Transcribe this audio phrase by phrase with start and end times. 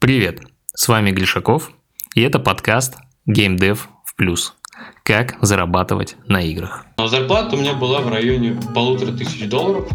[0.00, 0.40] Привет,
[0.74, 1.72] с вами Глишаков,
[2.14, 2.94] и это подкаст
[3.28, 4.54] Game Dev в плюс.
[5.02, 6.86] Как зарабатывать на играх.
[6.96, 9.90] Но зарплата у меня была в районе полутора тысяч долларов.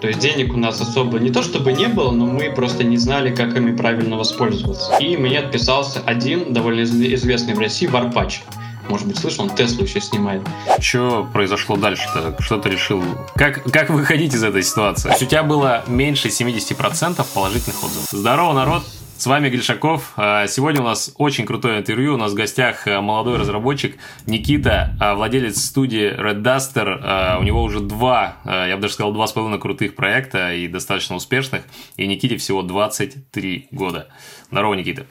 [0.00, 2.98] То есть денег у нас особо не то чтобы не было, но мы просто не
[2.98, 4.96] знали, как ими правильно воспользоваться.
[4.98, 8.42] И мне отписался один довольно известный в России варпач.
[8.88, 10.42] Может быть, слышал, он Теслу еще снимает.
[10.78, 12.40] Что произошло дальше-то?
[12.40, 13.02] Что ты решил?
[13.34, 15.08] Как, как выходить из этой ситуации?
[15.08, 18.08] То есть у тебя было меньше 70% положительных отзывов.
[18.12, 18.84] Здорово, народ!
[19.18, 20.12] С вами Гришаков.
[20.16, 22.14] А, сегодня у нас очень крутое интервью.
[22.14, 27.40] У нас в гостях а, молодой разработчик Никита, а, владелец студии Red Duster.
[27.40, 31.16] У него уже два, я бы даже сказал, два с половиной крутых проекта и достаточно
[31.16, 31.64] успешных.
[31.96, 34.06] И Никите всего 23 года.
[34.52, 35.04] Здорово, Никита.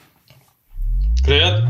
[1.22, 1.64] Привет.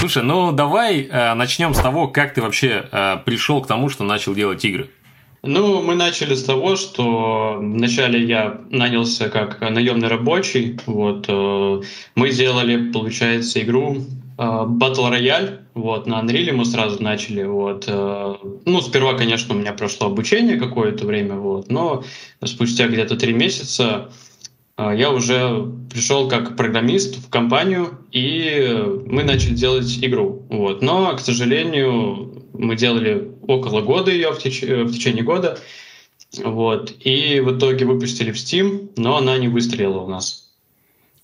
[0.00, 4.02] Слушай, ну давай э, начнем с того, как ты вообще э, пришел к тому, что
[4.02, 4.88] начал делать игры.
[5.42, 10.80] Ну, мы начали с того, что вначале я нанялся как наемный рабочий.
[10.86, 11.82] Вот, э,
[12.14, 13.96] мы делали, получается, игру
[14.38, 15.58] э, Battle Royale.
[15.74, 17.42] Вот, на Unreal мы сразу начали.
[17.42, 22.04] Вот, э, ну, сперва, конечно, у меня прошло обучение какое-то время, вот, но
[22.42, 24.10] спустя где-то три месяца
[24.94, 30.46] я уже пришел как программист в компанию, и мы начали делать игру.
[30.48, 30.82] Вот.
[30.82, 35.58] Но, к сожалению, мы делали около года ее в, теч- в течение года.
[36.42, 36.94] Вот.
[37.00, 40.50] И в итоге выпустили в Steam, но она не выстрелила у нас.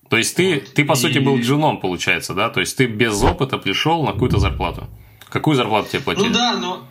[0.09, 0.95] То есть ты, ты по и...
[0.95, 2.49] сути, был джуном, получается, да?
[2.49, 4.85] То есть ты без опыта пришел на какую-то зарплату.
[5.29, 6.27] Какую зарплату тебе платили?
[6.27, 6.83] Ну да, но,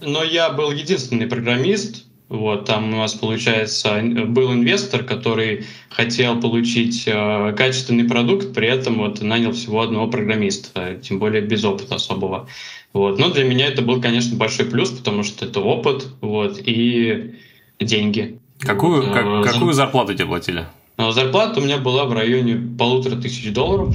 [0.00, 7.04] но я был единственный программист, вот, там у нас, получается, был инвестор, который хотел получить
[7.06, 12.46] э, качественный продукт, при этом вот нанял всего одного программиста, тем более без опыта особого.
[12.92, 13.18] Вот.
[13.18, 17.34] Но для меня это был, конечно, большой плюс, потому что это опыт вот, и
[17.80, 18.38] деньги.
[18.60, 20.66] Какую, как, э, какую зарплату тебе платили?
[20.98, 23.94] Ну, зарплата у меня была в районе полутора тысяч долларов.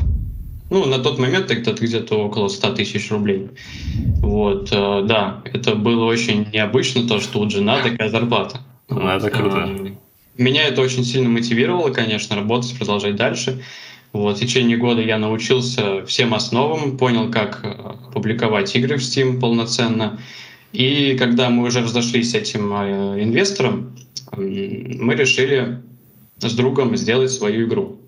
[0.70, 3.50] Ну, на тот момент это где-то около 100 тысяч рублей.
[4.20, 8.60] Вот, э, да, это было очень необычно, то, что у жена такая зарплата.
[8.90, 9.70] Ну, это круто.
[9.70, 9.92] Э,
[10.38, 13.64] меня это очень сильно мотивировало, конечно, работать, продолжать дальше.
[14.14, 19.40] Вот, в течение года я научился всем основам, понял, как э, публиковать игры в Steam
[19.40, 20.20] полноценно.
[20.72, 23.96] И когда мы уже разошлись с этим инвестором,
[24.36, 25.84] мы решили
[26.40, 28.00] с другом сделать свою игру.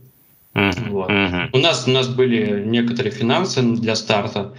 [0.55, 1.11] Вот.
[1.51, 4.55] У, нас, у нас были некоторые финансы для старта,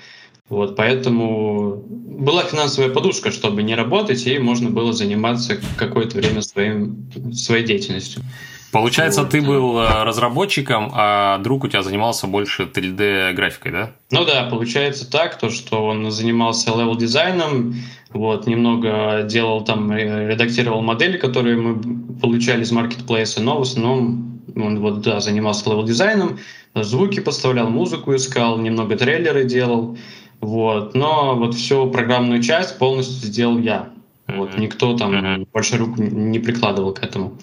[0.48, 7.10] вот, поэтому была финансовая подушка, чтобы не работать, и можно было заниматься какое-то время своим,
[7.32, 8.22] своей деятельностью.
[8.70, 9.30] Получается, вот.
[9.30, 13.90] ты был э, разработчиком, а друг у тебя занимался больше 3D-графикой, да?
[14.10, 17.74] Ну да, получается так, то, что он занимался level-дизайном,
[18.10, 24.80] вот, немного делал там, редактировал модели, которые мы получали из маркетплейса, но в основном он
[24.80, 26.38] вот, да, занимался level-дизайном,
[26.74, 29.96] звуки поставлял, музыку искал, немного трейлеры делал.
[30.40, 30.94] Вот.
[30.94, 33.90] Но вот всю программную часть полностью сделал я.
[34.26, 34.58] Вот.
[34.58, 35.48] Никто там mm-hmm.
[35.52, 37.38] больше рук не прикладывал к этому.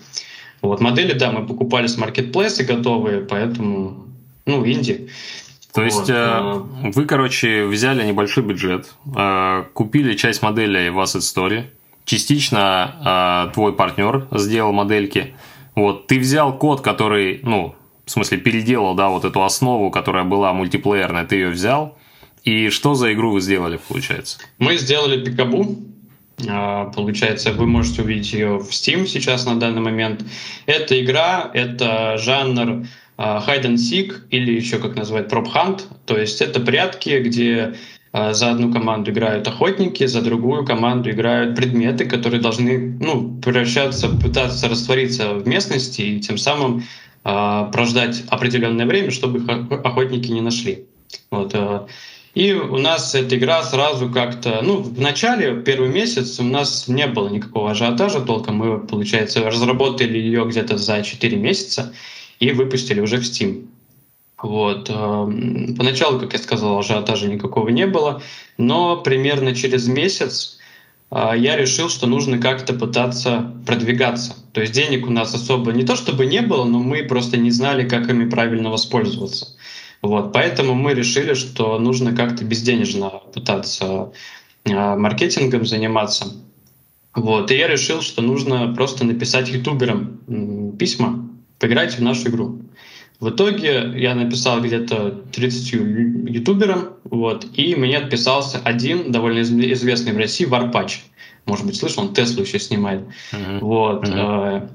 [0.61, 0.79] Вот.
[0.79, 4.07] Модели, да, мы покупали с маркетплейса готовые, поэтому,
[4.45, 5.09] ну, инди.
[5.73, 5.85] То вот.
[5.85, 6.61] есть э,
[6.93, 11.63] вы, короче, взяли небольшой бюджет, э, купили часть моделей в Asset Story,
[12.05, 15.33] частично э, твой партнер сделал модельки,
[15.75, 17.75] вот, ты взял код, который, ну,
[18.05, 21.97] в смысле, переделал, да, вот эту основу, которая была мультиплеерная, ты ее взял.
[22.43, 24.39] И что за игру вы сделали, получается?
[24.59, 25.77] Мы сделали пикабу.
[26.49, 30.25] А, получается, вы можете увидеть ее в Steam сейчас на данный момент.
[30.65, 32.85] Это игра, это жанр
[33.17, 35.83] а, hide and seek или еще как называют prop hunt.
[36.05, 37.75] То есть это прятки, где
[38.13, 44.69] за одну команду играют охотники, за другую команду играют предметы, которые должны ну, превращаться, пытаться
[44.69, 46.83] раствориться в местности и тем самым
[47.25, 49.49] э, прождать определенное время, чтобы их
[49.83, 50.85] охотники не нашли.
[51.31, 51.87] Вот, э,
[52.35, 57.05] и у нас эта игра сразу как-то, ну, в начале, первый месяц у нас не
[57.05, 58.55] было никакого ажиотажа толком.
[58.57, 61.93] Мы, получается, разработали ее где-то за 4 месяца
[62.39, 63.67] и выпустили уже в Steam.
[64.43, 64.89] Вот.
[64.89, 68.21] Эм, поначалу, как я сказал, ажиотажа никакого не было,
[68.57, 70.59] но примерно через месяц
[71.11, 74.35] э, я решил, что нужно как-то пытаться продвигаться.
[74.51, 77.51] То есть денег у нас особо не то чтобы не было, но мы просто не
[77.51, 79.55] знали, как ими правильно воспользоваться.
[80.01, 80.33] Вот.
[80.33, 84.11] Поэтому мы решили, что нужно как-то безденежно пытаться
[84.65, 86.33] э, маркетингом заниматься.
[87.15, 87.49] Вот.
[87.49, 91.29] И я решил, что нужно просто написать ютуберам письма,
[91.59, 92.62] поиграть в нашу игру.
[93.23, 95.71] В итоге я написал где-то 30
[96.27, 101.05] ютуберам, вот, и мне отписался один довольно известный в России Варпач.
[101.45, 103.03] Может быть, слышал, он Теслу еще снимает.
[103.31, 103.59] Uh-huh.
[103.61, 104.05] Вот.
[104.05, 104.69] Uh-huh.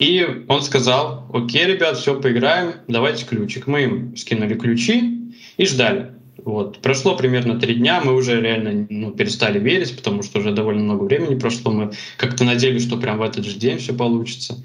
[0.00, 3.68] И он сказал, окей, ребят, все, поиграем, давайте ключик.
[3.68, 5.20] Мы им скинули ключи
[5.56, 6.10] и ждали.
[6.38, 6.78] Вот.
[6.78, 11.04] Прошло примерно три дня, мы уже реально ну, перестали верить, потому что уже довольно много
[11.04, 11.70] времени прошло.
[11.70, 14.60] Мы как-то надеялись, что прям в этот же день все получится.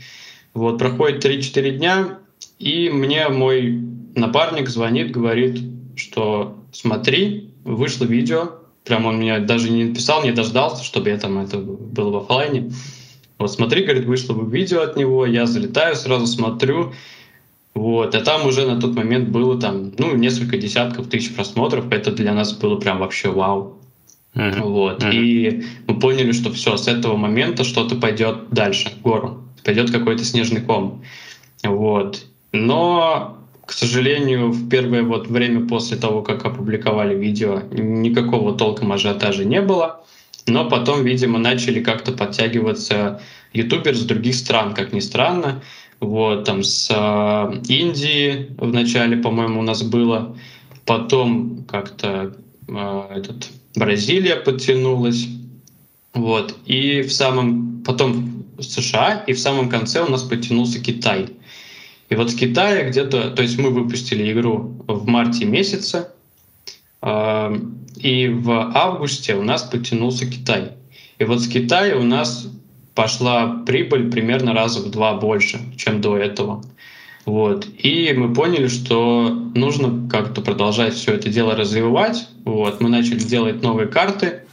[0.55, 2.17] Вот, проходит 3-4 дня,
[2.59, 3.71] и мне мой
[4.15, 5.61] напарник звонит, говорит,
[5.95, 8.51] что смотри, вышло видео.
[8.83, 12.71] Прям он меня даже не написал, не дождался, чтобы я там это было в офлайне.
[13.37, 16.93] Вот смотри, говорит, вышло видео от него, я залетаю, сразу смотрю,
[17.77, 22.11] вот, а там уже на тот момент было там, ну, несколько десятков тысяч просмотров, это
[22.11, 23.77] для нас было прям вообще вау.
[24.33, 24.61] Uh-huh.
[24.63, 25.13] Вот, uh-huh.
[25.13, 30.25] и мы поняли, что все, с этого момента что-то пойдет дальше, в гору, пойдет какой-то
[30.25, 31.03] снежный ком.
[31.63, 38.91] Вот, но, к сожалению, в первое вот время после того, как опубликовали видео, никакого толком
[38.91, 40.03] ажиотажа не было.
[40.47, 43.21] Но потом, видимо, начали как-то подтягиваться
[43.53, 45.61] ютуберы с других стран, как ни странно.
[45.99, 50.37] Вот, там с э, Индии в начале, по-моему, у нас было.
[50.85, 55.27] Потом как-то э, этот, Бразилия подтянулась.
[56.13, 56.55] Вот.
[56.65, 57.83] И в самом...
[57.83, 61.27] Потом США, и в самом конце у нас подтянулся Китай.
[62.09, 63.31] И вот с Китая где-то...
[63.31, 66.09] То есть мы выпустили игру в марте месяце,
[67.01, 67.55] э,
[67.97, 70.71] и в августе у нас подтянулся Китай.
[71.19, 72.47] И вот с Китая у нас
[72.95, 76.63] пошла прибыль примерно раза в два больше, чем до этого.
[77.25, 77.67] Вот.
[77.77, 82.29] И мы поняли, что нужно как-то продолжать все это дело развивать.
[82.45, 82.79] Вот.
[82.79, 84.43] Мы начали делать новые карты.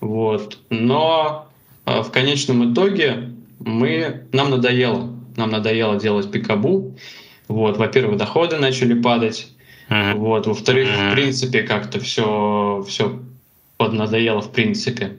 [0.00, 0.58] Вот.
[0.68, 1.46] Но
[1.86, 3.30] э, в конечном итоге
[3.60, 5.11] мы, нам надоело.
[5.36, 6.94] Нам надоело делать пикабу.
[7.48, 7.76] Вот.
[7.76, 9.48] Во-первых, доходы начали падать.
[9.88, 10.14] Uh-huh.
[10.14, 10.46] Вот.
[10.46, 11.10] Во-вторых, uh-huh.
[11.10, 13.20] в принципе, как-то все, все
[13.76, 15.18] поднадоело в принципе.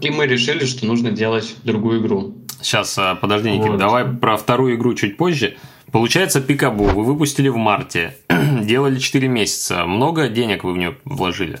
[0.00, 2.34] И мы решили, что нужно делать другую игру.
[2.60, 3.78] Сейчас, а, подожди, Никит, вот.
[3.78, 5.56] давай про вторую игру чуть позже.
[5.92, 8.16] Получается, Пикабу вы выпустили в марте,
[8.62, 9.86] делали 4 месяца.
[9.86, 11.60] Много денег вы в нее вложили?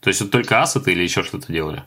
[0.00, 1.82] То есть это только ассеты или еще что-то делали?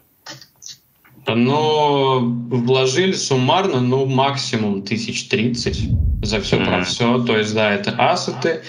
[1.27, 5.87] Но вложили суммарно, ну, максимум тысяч тридцать
[6.23, 6.65] за все mm-hmm.
[6.65, 7.23] про все.
[7.23, 8.61] То есть, да, это ассеты,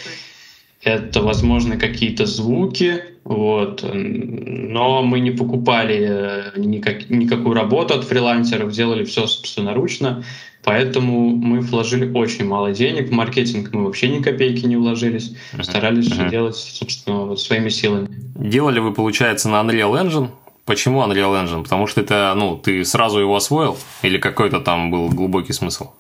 [0.83, 3.85] это, возможно, какие-то звуки, вот.
[3.93, 10.25] Но мы не покупали э, никак, никакую работу от фрилансеров, делали все собственноручно,
[10.63, 13.09] поэтому мы вложили очень мало денег.
[13.09, 15.63] В маркетинг мы вообще ни копейки не вложились, uh-huh.
[15.63, 16.15] старались uh-huh.
[16.15, 18.09] все делать, собственно, вот своими силами.
[18.35, 20.29] Делали вы, получается, на Unreal Engine?
[20.65, 21.63] Почему Unreal Engine?
[21.63, 25.91] Потому что это, ну, ты сразу его освоил или какой-то там был глубокий смысл?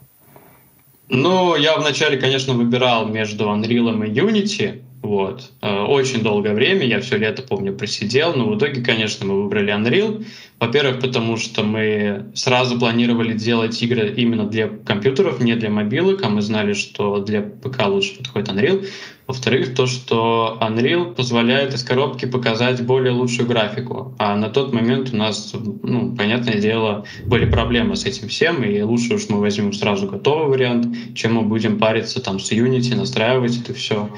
[1.08, 5.50] Ну, я вначале, конечно, выбирал между Unreal и Unity, вот.
[5.60, 9.74] Э, очень долгое время, я все лето, помню, просидел, но в итоге, конечно, мы выбрали
[9.74, 10.24] Unreal.
[10.60, 16.28] Во-первых, потому что мы сразу планировали делать игры именно для компьютеров, не для мобилок, а
[16.28, 18.86] мы знали, что для ПК лучше подходит Unreal.
[19.26, 24.14] Во-вторых, то, что Unreal позволяет из коробки показать более лучшую графику.
[24.20, 25.52] А на тот момент у нас,
[25.82, 30.46] ну, понятное дело, были проблемы с этим всем, и лучше уж мы возьмем сразу готовый
[30.46, 34.08] вариант, чем мы будем париться там с Unity, настраивать это все.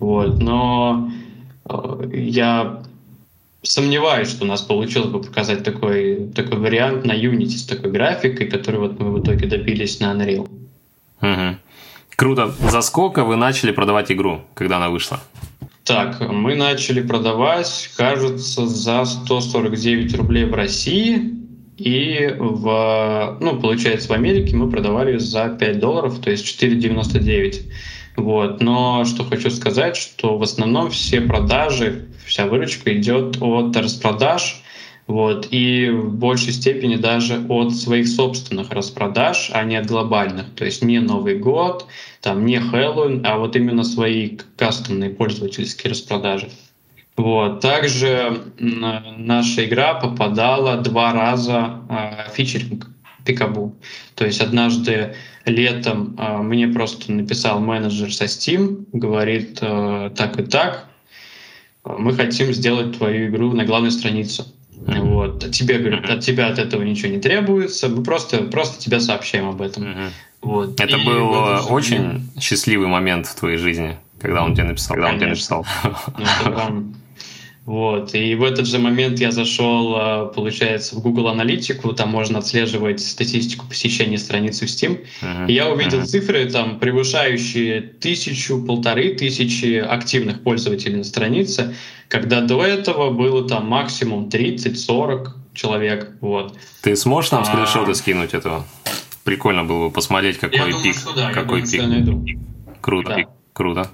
[0.00, 0.40] Вот.
[0.40, 1.10] Но
[1.68, 2.82] э, я
[3.62, 8.46] сомневаюсь, что у нас получилось бы показать такой, такой вариант на Unity с такой графикой,
[8.46, 10.48] который вот мы в итоге добились на Unreal.
[11.20, 11.58] Угу.
[12.16, 12.52] Круто.
[12.60, 15.20] За сколько вы начали продавать игру, когда она вышла?
[15.84, 21.34] Так, мы начали продавать, кажется, за 149 рублей в России,
[21.78, 27.62] и в, ну, получается, в Америке мы продавали за 5 долларов, то есть 4,99.
[28.16, 28.60] Вот.
[28.60, 34.62] Но что хочу сказать, что в основном все продажи, вся выручка идет от распродаж,
[35.10, 40.54] вот, и в большей степени даже от своих собственных распродаж, а не от глобальных.
[40.54, 41.86] То есть не Новый год,
[42.20, 46.48] там не Хэллоуин, а вот именно свои кастомные пользовательские распродажи.
[47.16, 47.60] Вот.
[47.60, 52.86] Также наша игра попадала два раза э, фичеринг
[53.30, 53.74] Пикабу.
[54.14, 60.42] То есть однажды летом э, мне просто написал менеджер со Steam, говорит э, так и
[60.42, 60.86] так,
[61.84, 64.44] мы хотим сделать твою игру на главной странице.
[64.72, 65.00] Mm-hmm.
[65.00, 65.44] Вот.
[65.44, 69.48] От тебе, говорят, от тебя от этого ничего не требуется, мы просто, просто тебя сообщаем
[69.48, 69.84] об этом.
[69.84, 70.10] Mm-hmm.
[70.42, 70.80] Вот.
[70.80, 74.96] Это и был вот, очень счастливый момент в твоей жизни, когда он тебе написал.
[74.96, 75.58] Когда Конечно.
[75.58, 76.70] он тебе написал.
[76.70, 76.94] Ну,
[77.66, 78.14] Вот.
[78.14, 83.00] И в этот же момент я зашел, а, получается, в Google Аналитику, там можно отслеживать
[83.00, 85.04] статистику посещения страницы в Steam.
[85.22, 85.46] Uh-huh.
[85.46, 86.06] И я увидел uh-huh.
[86.06, 91.74] цифры, там, превышающие тысячу, полторы тысячи активных пользователей на странице,
[92.08, 96.12] когда до этого было там максимум 30-40 человек.
[96.20, 96.56] Вот.
[96.80, 97.94] Ты сможешь нам скриншоты а...
[97.94, 98.66] скинуть этого?
[99.22, 101.04] Прикольно было бы посмотреть, какой я пик.
[101.04, 101.82] Думаю, да, какой пик.
[101.82, 102.24] Найду.
[102.80, 103.24] Круто, да.
[103.52, 103.90] круто.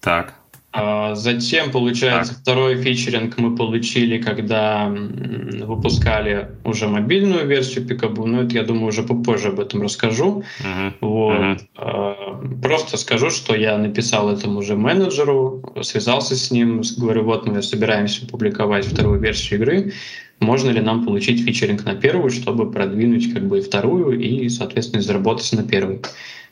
[0.00, 0.34] Так.
[0.72, 2.42] А затем, получается, так.
[2.42, 9.02] второй фичеринг мы получили, когда выпускали уже мобильную версию Пикабу, но это, я думаю, уже
[9.02, 10.44] попозже об этом расскажу.
[10.62, 10.92] Uh-huh.
[11.00, 11.66] Вот.
[11.76, 12.60] Uh-huh.
[12.62, 18.24] Просто скажу, что я написал этому же менеджеру, связался с ним, говорю, вот мы собираемся
[18.26, 19.92] публиковать вторую версию игры,
[20.38, 25.52] можно ли нам получить фичеринг на первую, чтобы продвинуть как бы вторую и, соответственно, заработать
[25.52, 26.00] на первой.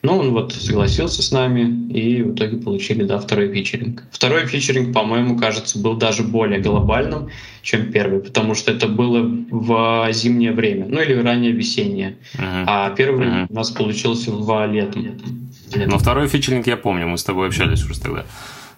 [0.03, 4.05] Ну, он вот согласился с нами, и в итоге получили, да, второй фичеринг.
[4.13, 7.31] Второй фичеринг, по-моему, кажется, был даже более глобальным,
[7.63, 12.17] чем первый, потому что это было в зимнее время, ну или ранее весеннее.
[12.35, 12.65] Uh-huh.
[12.67, 13.47] А первый uh-huh.
[13.49, 15.05] у нас получился в летом.
[15.05, 15.89] летом.
[15.89, 18.25] Но второй фичеринг я помню, мы с тобой общались уже тогда.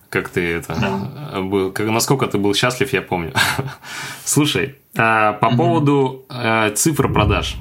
[0.08, 1.42] Как ты это да.
[1.42, 3.32] был, как, насколько ты был счастлив, я помню.
[4.24, 5.56] Слушай, а, по uh-huh.
[5.56, 7.56] поводу а, цифр продаж.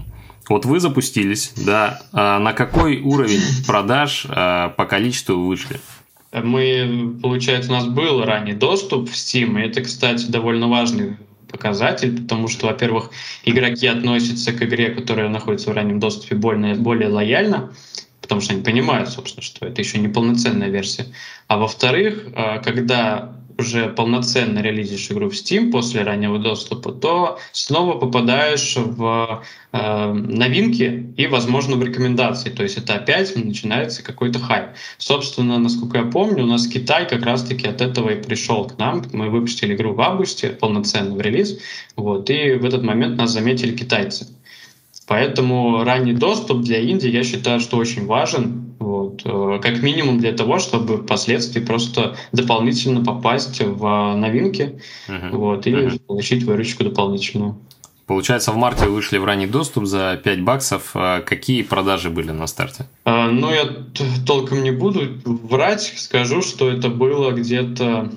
[0.50, 5.80] Вот вы запустились, да, а на какой уровень продаж а, по количеству вышли?
[6.34, 11.18] Мы, получается, у нас был ранний доступ в Steam, и это, кстати, довольно важный
[11.52, 13.12] показатель, потому что, во-первых,
[13.46, 17.72] игроки относятся к игре, которая находится в раннем доступе, более, более лояльно,
[18.22, 21.06] потому что они понимают, собственно, что это еще не полноценная версия.
[21.48, 27.98] А во-вторых, а, когда уже полноценно релизишь игру в Steam после раннего доступа, то снова
[28.00, 32.50] попадаешь в э, новинки и, возможно, в рекомендации.
[32.50, 34.70] То есть это опять начинается какой-то хайп.
[34.98, 39.04] Собственно, насколько я помню, у нас Китай как раз-таки от этого и пришел к нам.
[39.14, 41.60] Мы выпустили игру в августе, полноценно в релиз,
[41.96, 44.28] вот, и в этот момент нас заметили китайцы.
[45.08, 48.69] Поэтому ранний доступ для Индии, я считаю, что очень важен,
[49.04, 55.30] вот, э, как минимум для того, чтобы впоследствии просто дополнительно попасть в новинки uh-huh.
[55.32, 56.00] вот, и uh-huh.
[56.08, 57.58] получить выручку дополнительную.
[58.10, 60.92] Получается, в марте вышли в ранний доступ за 5 баксов.
[60.96, 62.88] А какие продажи были на старте?
[63.06, 63.66] А, ну, я
[64.26, 65.94] толком не буду врать.
[65.96, 68.12] Скажу, что это было где-то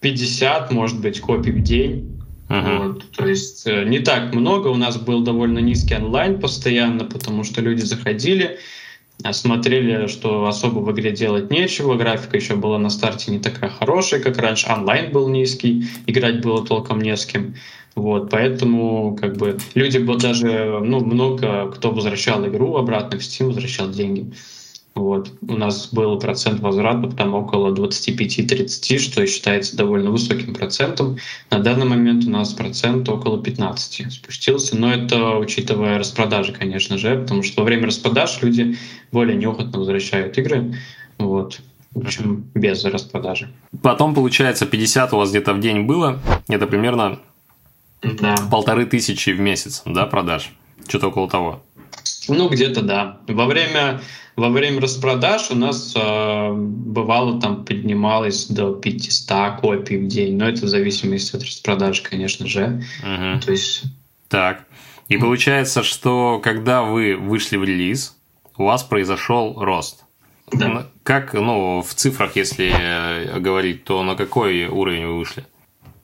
[0.00, 2.12] 50, может быть, копий в день.
[2.50, 2.88] Uh-huh.
[2.88, 4.68] Вот, то есть э, не так много.
[4.68, 8.58] У нас был довольно низкий онлайн постоянно, потому что люди заходили,
[9.32, 14.20] смотрели, что особо в игре делать нечего, графика еще была на старте не такая хорошая,
[14.20, 17.54] как раньше, онлайн был низкий, играть было толком не с кем.
[17.94, 23.90] Вот, поэтому как бы люди даже, ну, много кто возвращал игру обратно в Steam, возвращал
[23.90, 24.32] деньги.
[24.96, 25.30] Вот.
[25.46, 31.18] У нас был процент возврата там около 25-30, что считается довольно высоким процентом.
[31.50, 37.20] На данный момент у нас процент около 15 спустился, но это учитывая распродажи, конечно же,
[37.20, 38.78] потому что во время распродаж люди
[39.12, 40.74] более неохотно возвращают игры.
[41.18, 41.60] Вот.
[41.92, 43.50] В общем, без распродажи.
[43.82, 46.20] Потом, получается, 50 у вас где-то в день было.
[46.48, 47.18] Это примерно
[48.02, 48.34] да.
[48.50, 50.52] полторы тысячи в месяц, да, продаж?
[50.88, 51.62] Что-то около того.
[52.28, 53.20] Ну, где-то да.
[53.28, 54.00] Во время
[54.36, 60.46] во время распродаж у нас э, бывало там поднималось до 500 копий в день, но
[60.46, 62.84] это в зависимости от распродаж, конечно же.
[63.00, 63.40] Угу.
[63.40, 63.84] То есть...
[64.28, 64.66] Так.
[65.08, 68.14] И получается, что когда вы вышли в релиз,
[68.58, 70.04] у вас произошел рост.
[70.52, 70.86] Да.
[71.02, 75.46] Как, ну, в цифрах, если э, говорить, то на какой уровень вы вышли?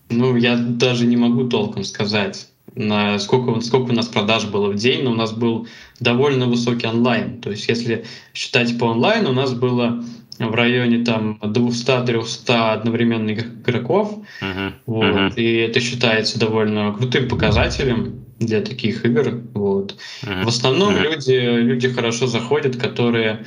[0.08, 4.76] Ну, я даже не могу толком сказать на сколько, сколько у нас продаж было в
[4.76, 5.66] день, но у нас был
[6.00, 7.40] довольно высокий онлайн.
[7.40, 10.02] То есть если считать по онлайну, у нас было
[10.38, 14.18] в районе там 200-300 одновременных игроков.
[14.40, 14.72] Uh-huh.
[14.86, 15.34] Вот, uh-huh.
[15.36, 19.40] И это считается довольно крутым показателем для таких игр.
[19.54, 19.96] Вот.
[20.22, 20.44] Uh-huh.
[20.44, 21.02] В основном uh-huh.
[21.02, 23.44] люди, люди хорошо заходят, которые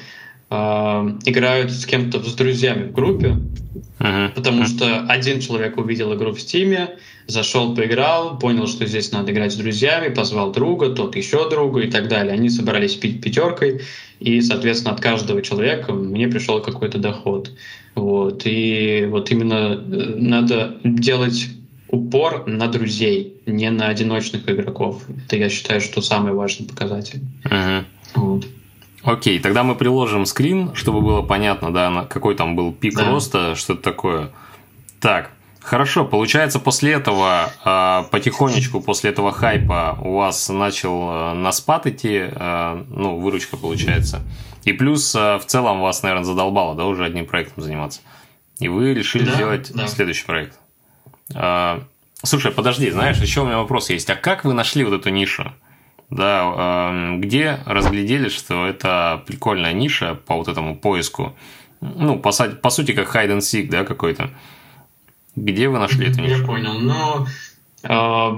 [0.49, 0.55] э,
[1.25, 3.37] играют с кем-то, с друзьями в группе,
[3.99, 4.33] uh-huh.
[4.33, 4.67] потому uh-huh.
[4.67, 9.55] что один человек увидел игру в Стиме, зашел, поиграл, понял, что здесь надо играть с
[9.55, 12.33] друзьями, позвал друга, тот еще друга и так далее.
[12.33, 13.81] Они собрались пить пятеркой,
[14.19, 17.51] и, соответственно, от каждого человека мне пришел какой-то доход.
[17.95, 18.43] Вот.
[18.45, 21.47] И вот именно э, надо делать
[21.89, 25.03] упор на друзей, не на одиночных игроков.
[25.25, 27.21] Это, я считаю, что самый важный показатель.
[27.45, 27.85] Uh-huh.
[28.15, 28.45] Вот.
[29.03, 33.05] Окей, тогда мы приложим скрин, чтобы было понятно, да, какой там был пик да.
[33.05, 34.31] роста, что-то такое.
[34.99, 35.31] Так,
[35.65, 41.87] Хорошо, получается, после этого а, потихонечку, после этого хайпа у вас начал а, на спад
[41.87, 44.21] идти, а, ну, выручка получается.
[44.63, 48.01] И плюс в целом вас, наверное, задолбало, да, уже одним проектом заниматься.
[48.59, 49.87] И вы решили да, сделать да.
[49.87, 50.59] следующий проект.
[52.23, 54.09] Слушай, подожди, знаешь, еще у меня вопрос есть.
[54.11, 55.51] А как вы нашли вот эту нишу?
[56.11, 61.35] Да, где разглядели, что это прикольная ниша по вот этому поиску?
[61.81, 64.31] Ну, по, по сути, как hide and seek, да, какой-то.
[65.35, 66.41] Где вы нашли эту нишу?
[66.41, 66.79] Я понял.
[66.79, 67.25] Ну,
[67.87, 68.35] а,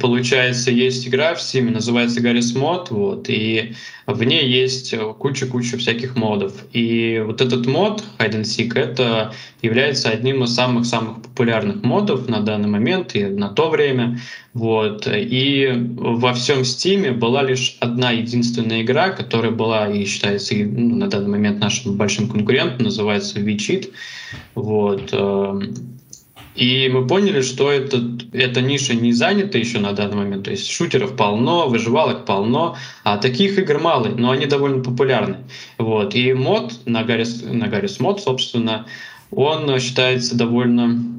[0.00, 3.74] получается, есть игра в Steam, называется Garry's Mod, вот, и
[4.06, 6.52] в ней есть куча-куча всяких модов.
[6.72, 9.32] И вот этот мод, Hide and Seek, это
[9.62, 14.20] является одним из самых-самых популярных модов на данный момент и на то время.
[14.52, 15.08] Вот.
[15.08, 21.08] И во всем Steam была лишь одна единственная игра, которая была и считается ну, на
[21.08, 23.90] данный момент нашим большим конкурентом, называется VCheat.
[24.54, 25.12] Вот.
[26.54, 28.00] И мы поняли, что это,
[28.32, 30.44] эта ниша не занята еще на данный момент.
[30.44, 35.38] То есть шутеров полно, выживалок полно, а таких игр мало, но они довольно популярны.
[35.78, 36.14] Вот.
[36.14, 38.86] И мод на Гаррис, на Гаррис мод, собственно,
[39.32, 41.13] он считается довольно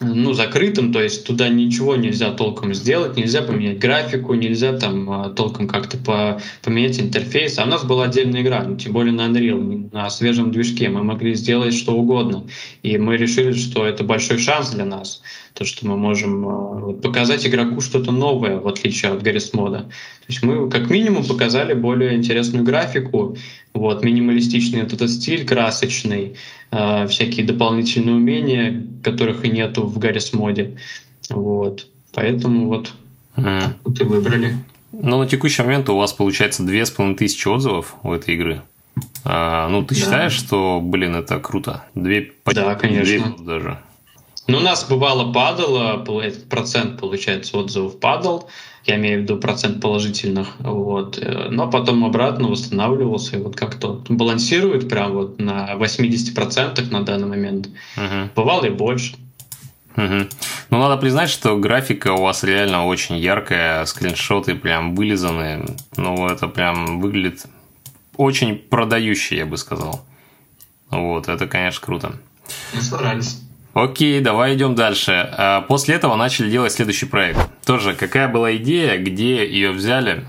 [0.00, 5.30] ну, закрытым, то есть туда ничего нельзя толком сделать, нельзя поменять графику, нельзя там а,
[5.30, 7.58] толком как-то по, поменять интерфейс.
[7.58, 10.88] А у нас была отдельная игра, ну, тем более на Unreal, на свежем движке.
[10.88, 12.46] Мы могли сделать что угодно.
[12.82, 15.20] И мы решили, что это большой шанс для нас,
[15.58, 19.80] то, что мы можем а, показать игроку что-то новое, в отличие от Гаррис мода.
[19.80, 23.36] То есть мы как минимум показали более интересную графику,
[23.74, 26.36] вот, минималистичный этот стиль красочный,
[26.70, 30.76] э, всякие дополнительные умения, которых и нету в Гаррис моде.
[31.28, 31.88] Вот.
[32.14, 32.92] Поэтому вот
[33.36, 34.00] mm.
[34.00, 34.56] и выбрали.
[34.92, 38.62] Ну, на текущий момент у вас получается две с половиной тысячи отзывов у этой игры.
[39.24, 40.00] А, ну, ты да.
[40.00, 41.84] считаешь, что, блин, это круто?
[41.96, 43.34] Две, да, конечно.
[43.36, 43.78] Две даже.
[44.48, 46.02] Ну, у нас бывало падало,
[46.48, 48.48] процент, получается, отзывов падал,
[48.86, 54.02] я имею в виду процент положительных, вот, э, но потом обратно восстанавливался, и вот как-то
[54.08, 57.68] балансирует прям вот на 80% на данный момент.
[57.98, 58.30] Угу.
[58.34, 59.16] Бывало и больше.
[59.98, 60.28] Угу.
[60.70, 65.66] Ну, надо признать, что графика у вас реально очень яркая, скриншоты прям вылизанные.
[65.98, 67.44] Ну, это прям выглядит
[68.16, 70.06] очень продающий, я бы сказал.
[70.88, 72.12] Вот, это, конечно, круто.
[72.72, 73.42] Мы старались.
[73.74, 75.12] Окей, давай идем дальше.
[75.36, 77.38] А, после этого начали делать следующий проект.
[77.64, 80.24] Тоже, какая была идея, где ее взяли?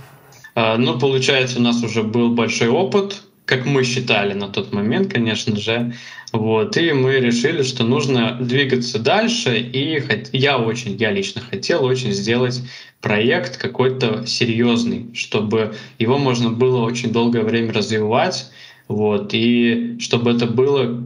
[0.55, 5.11] А, ну, получается, у нас уже был большой опыт, как мы считали на тот момент,
[5.11, 5.93] конечно же.
[6.31, 9.99] Вот, и мы решили, что нужно двигаться дальше, и
[10.31, 12.61] я очень, я лично хотел очень сделать
[13.01, 18.51] проект какой-то серьезный, чтобы его можно было очень долгое время развивать,
[18.87, 21.03] вот, и чтобы это было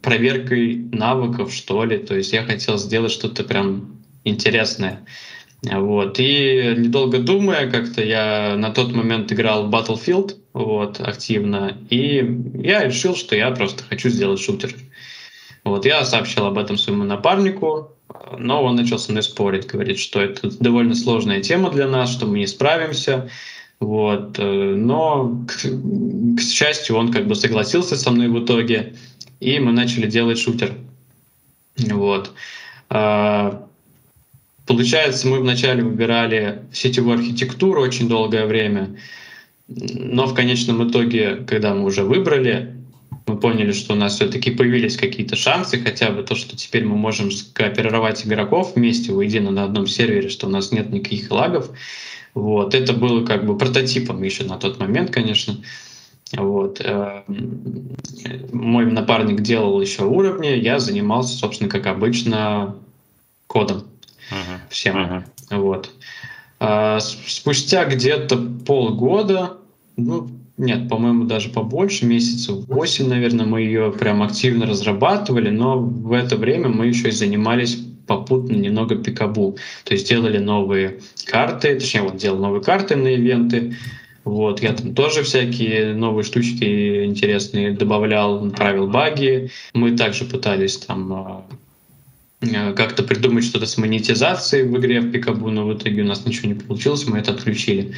[0.00, 1.98] проверкой навыков, что ли.
[1.98, 5.04] То есть я хотел сделать что-то прям интересное.
[5.62, 6.18] Вот.
[6.18, 12.16] И недолго думая, как-то я на тот момент играл в Battlefield вот, активно, и
[12.62, 14.74] я решил, что я просто хочу сделать шутер.
[15.64, 15.86] Вот.
[15.86, 17.92] Я сообщил об этом своему напарнику,
[18.36, 22.26] но он начал со мной спорить, говорит, что это довольно сложная тема для нас, что
[22.26, 23.30] мы не справимся.
[23.78, 24.38] Вот.
[24.38, 28.96] Но, к, к счастью, он как бы согласился со мной в итоге
[29.42, 30.74] и мы начали делать шутер.
[31.76, 32.30] Вот.
[32.88, 33.66] А,
[34.66, 38.96] получается, мы вначале выбирали сетевую архитектуру очень долгое время,
[39.68, 42.76] но в конечном итоге, когда мы уже выбрали,
[43.26, 46.96] мы поняли, что у нас все-таки появились какие-то шансы, хотя бы то, что теперь мы
[46.96, 51.70] можем скооперировать игроков вместе воедино на одном сервере, что у нас нет никаких лагов.
[52.34, 52.74] Вот.
[52.74, 55.56] Это было как бы прототипом еще на тот момент, конечно.
[56.36, 56.80] Вот.
[56.80, 57.22] Э,
[58.52, 62.76] мой напарник делал еще уровни, я занимался, собственно, как обычно,
[63.46, 63.84] кодом
[64.30, 64.58] uh-huh.
[64.70, 64.96] всем.
[64.96, 65.24] Uh-huh.
[65.50, 65.90] Вот.
[66.58, 69.58] А, спустя где-то полгода,
[69.96, 76.12] ну, нет, по-моему, даже побольше, месяцев 8, наверное, мы ее прям активно разрабатывали, но в
[76.12, 79.56] это время мы еще и занимались попутно немного пикабу.
[79.84, 83.76] То есть делали новые карты, точнее, вот делал новые карты на ивенты,
[84.24, 89.50] вот, я там тоже всякие новые штучки интересные добавлял, правил баги.
[89.74, 91.46] Мы также пытались там а,
[92.40, 96.24] э, как-то придумать что-то с монетизацией в игре в Пикабу, но в итоге у нас
[96.24, 97.94] ничего не получилось, мы это отключили.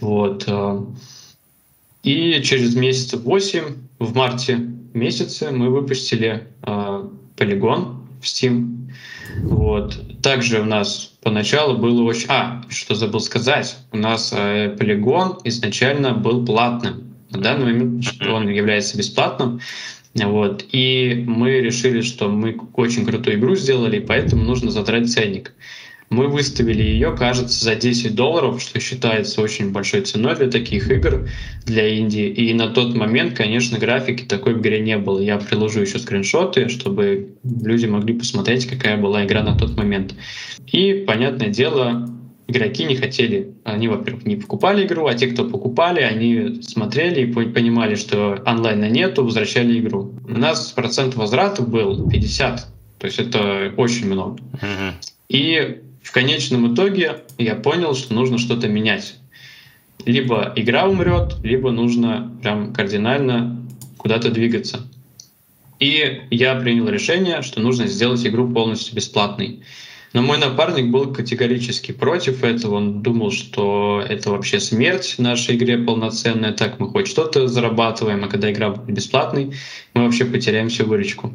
[0.00, 0.44] Вот.
[0.46, 0.86] А.
[2.02, 3.64] И через месяц 8,
[3.98, 4.58] в марте
[4.92, 6.48] месяце, мы выпустили
[7.36, 8.81] полигон в Steam.
[9.38, 9.98] Вот.
[10.22, 12.26] Также у нас поначалу было очень...
[12.28, 13.76] А, что забыл сказать.
[13.92, 17.14] У нас э, полигон изначально был платным.
[17.30, 19.60] На данный момент он является бесплатным.
[20.14, 20.64] Вот.
[20.72, 25.52] И мы решили, что мы очень крутую игру сделали, поэтому нужно задрать ценник.
[26.12, 31.26] Мы выставили ее, кажется, за 10 долларов, что считается очень большой ценой для таких игр,
[31.64, 32.28] для Индии.
[32.28, 35.20] И на тот момент, конечно, графики такой в игре не было.
[35.20, 40.14] Я приложу еще скриншоты, чтобы люди могли посмотреть, какая была игра на тот момент.
[40.66, 42.10] И, понятное дело,
[42.46, 43.54] игроки не хотели.
[43.64, 48.90] Они, во-первых, не покупали игру, а те, кто покупали, они смотрели и понимали, что онлайна
[48.90, 50.12] нету, возвращали игру.
[50.28, 52.66] У нас процент возврата был 50.
[52.98, 54.38] То есть это очень много.
[55.30, 59.14] И в конечном итоге я понял, что нужно что-то менять.
[60.04, 63.64] Либо игра умрет, либо нужно прям кардинально
[63.96, 64.86] куда-то двигаться.
[65.78, 69.62] И я принял решение, что нужно сделать игру полностью бесплатной.
[70.12, 72.76] Но мой напарник был категорически против этого.
[72.76, 76.52] Он думал, что это вообще смерть нашей игре полноценная.
[76.52, 79.54] Так мы хоть что-то зарабатываем, а когда игра будет бесплатной,
[79.94, 81.32] мы вообще потеряем всю выручку.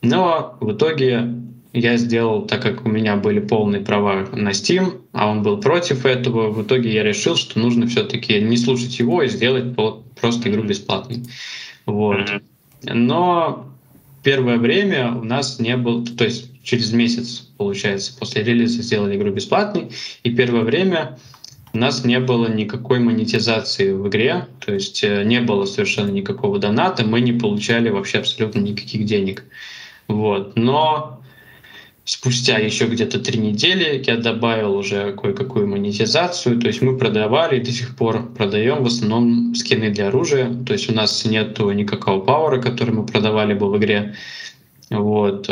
[0.00, 1.34] Но в итоге
[1.72, 6.06] я сделал, так как у меня были полные права на Steam, а он был против
[6.06, 9.76] этого, в итоге я решил, что нужно все-таки не слушать его и сделать
[10.18, 11.24] просто игру бесплатной.
[11.84, 12.30] Вот.
[12.82, 13.68] Но
[14.22, 19.30] первое время у нас не было, то есть через месяц, получается, после релиза сделали игру
[19.30, 19.90] бесплатной,
[20.24, 21.18] и первое время
[21.72, 26.58] у нас не было никакой монетизации в игре, то есть э, не было совершенно никакого
[26.58, 29.44] доната, мы не получали вообще абсолютно никаких денег.
[30.08, 30.56] Вот.
[30.56, 31.15] Но
[32.08, 37.64] Спустя еще где-то три недели я добавил уже кое-какую монетизацию, то есть мы продавали и
[37.64, 42.20] до сих пор продаем в основном скины для оружия, то есть у нас нету никакого
[42.20, 44.14] пауэра, который мы продавали бы в игре.
[44.88, 45.50] Вот.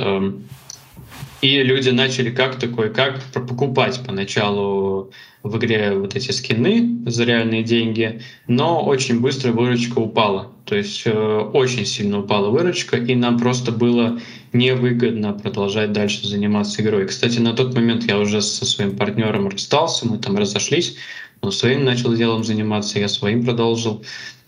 [1.45, 7.63] И люди начали как такое, как покупать поначалу в игре вот эти скины за реальные
[7.63, 10.53] деньги, но очень быстро выручка упала.
[10.65, 14.19] То есть э, очень сильно упала выручка, и нам просто было
[14.55, 17.07] невыгодно продолжать дальше заниматься игрой.
[17.07, 20.97] Кстати, на тот момент я уже со своим партнером расстался, мы там разошлись,
[21.43, 24.03] он своим начал делом заниматься, я своим продолжил.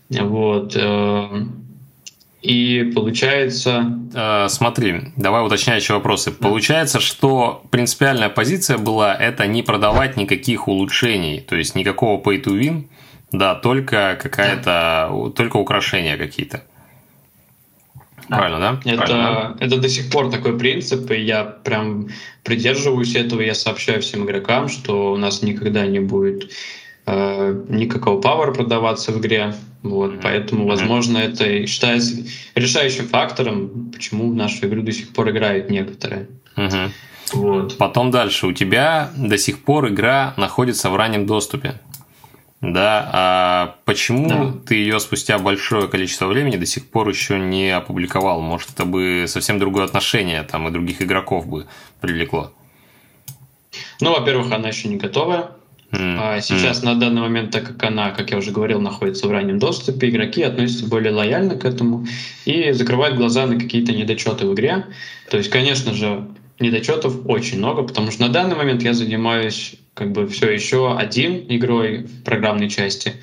[0.09, 0.75] Вот.
[0.75, 1.45] Э,
[2.41, 3.99] и получается...
[4.13, 6.31] Э, смотри, давай уточняющие вопросы.
[6.31, 6.47] Да.
[6.47, 12.57] Получается, что принципиальная позиция была это не продавать никаких улучшений, то есть никакого pay to
[12.57, 12.87] win,
[13.31, 15.29] да, только какая-то, да.
[15.35, 16.63] только украшения какие-то.
[18.29, 18.37] Да.
[18.37, 18.91] Правильно, да?
[18.91, 19.57] Это, Правильно.
[19.59, 22.09] это до сих пор такой принцип, и я прям
[22.43, 26.51] придерживаюсь этого, я сообщаю всем игрокам, что у нас никогда не будет
[27.07, 30.19] э, никакого пауэра продаваться в игре, вот, mm-hmm.
[30.21, 32.17] поэтому, возможно, это считается
[32.53, 36.27] решающим фактором, почему в нашу игру до сих пор играют некоторые.
[36.55, 36.89] Mm-hmm.
[37.33, 37.77] Вот.
[37.77, 38.47] Потом дальше.
[38.47, 41.79] У тебя до сих пор игра находится в раннем доступе.
[42.59, 44.53] Да, а почему да.
[44.65, 48.41] ты ее спустя большое количество времени до сих пор еще не опубликовал?
[48.41, 51.67] Может, это бы совсем другое отношение там и других игроков бы
[52.01, 52.51] привлекло?
[54.01, 54.97] Ну, во-первых, она еще не
[55.91, 56.37] готовая.
[56.37, 56.41] Mm.
[56.41, 60.09] Сейчас на данный момент, так как она, как я уже говорил, находится в раннем доступе,
[60.09, 62.05] игроки относятся более лояльно к этому
[62.45, 64.85] и закрывают глаза на какие-то недочеты в игре.
[65.29, 66.27] То есть, конечно же,
[66.59, 71.45] недочетов очень много, потому что на данный момент я занимаюсь как бы все еще один
[71.49, 73.13] игрой в программной части,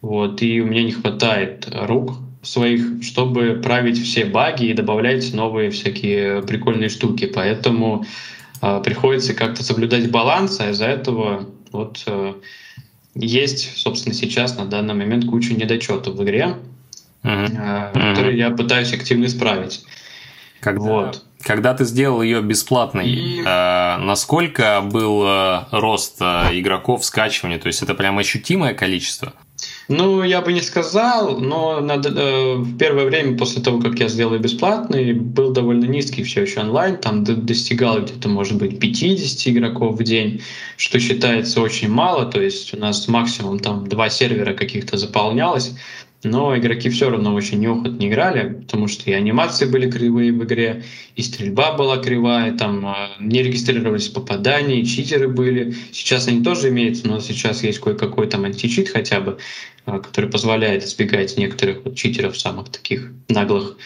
[0.00, 5.70] вот, и у меня не хватает рук своих, чтобы править все баги и добавлять новые
[5.70, 8.04] всякие прикольные штуки, поэтому
[8.60, 12.34] э, приходится как-то соблюдать баланс, а из-за этого вот э,
[13.14, 16.56] есть, собственно, сейчас на данный момент куча недочетов в игре,
[17.22, 19.84] э, которые я пытаюсь активно исправить.
[20.60, 21.24] Когда, вот.
[21.42, 23.40] когда ты сделал ее бесплатной, И...
[23.40, 27.58] э, насколько был э, рост э, игроков, скачивания?
[27.58, 29.34] То есть это прям ощутимое количество?
[29.88, 34.08] Ну, я бы не сказал, но надо, э, в первое время после того, как я
[34.08, 39.96] сделал бесплатный, был довольно низкий все еще онлайн, там достигал где-то, может быть, 50 игроков
[39.96, 40.40] в день,
[40.78, 45.74] что считается очень мало, то есть у нас максимум там два сервера каких-то заполнялось,
[46.24, 50.84] но игроки все равно очень неохотно играли, потому что и анимации были кривые в игре,
[51.16, 55.74] и стрельба была кривая, там э, не регистрировались попадания, и читеры были.
[55.92, 59.38] Сейчас они тоже имеются, но сейчас есть кое-какой там античит хотя бы,
[59.86, 63.76] э, который позволяет избегать некоторых вот читеров самых таких наглых,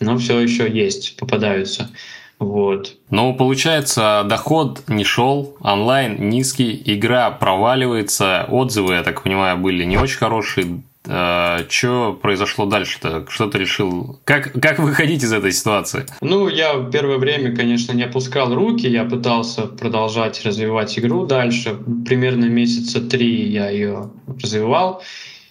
[0.00, 1.90] но все еще есть, попадаются.
[2.38, 2.94] Вот.
[3.10, 9.96] Ну, получается, доход не шел, онлайн низкий, игра проваливается, отзывы, я так понимаю, были не
[9.96, 13.26] очень хорошие, а, что произошло дальше-то?
[13.28, 14.20] Что ты решил?
[14.24, 16.04] Как, как выходить из этой ситуации?
[16.20, 21.78] Ну, я в первое время, конечно, не опускал руки, я пытался продолжать развивать игру дальше.
[22.06, 24.10] Примерно месяца три я ее
[24.42, 25.02] развивал.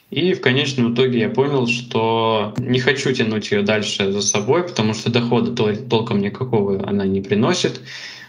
[0.09, 4.93] И в конечном итоге я понял, что не хочу тянуть ее дальше за собой, потому
[4.93, 5.51] что дохода
[5.89, 7.81] толком никакого она не приносит.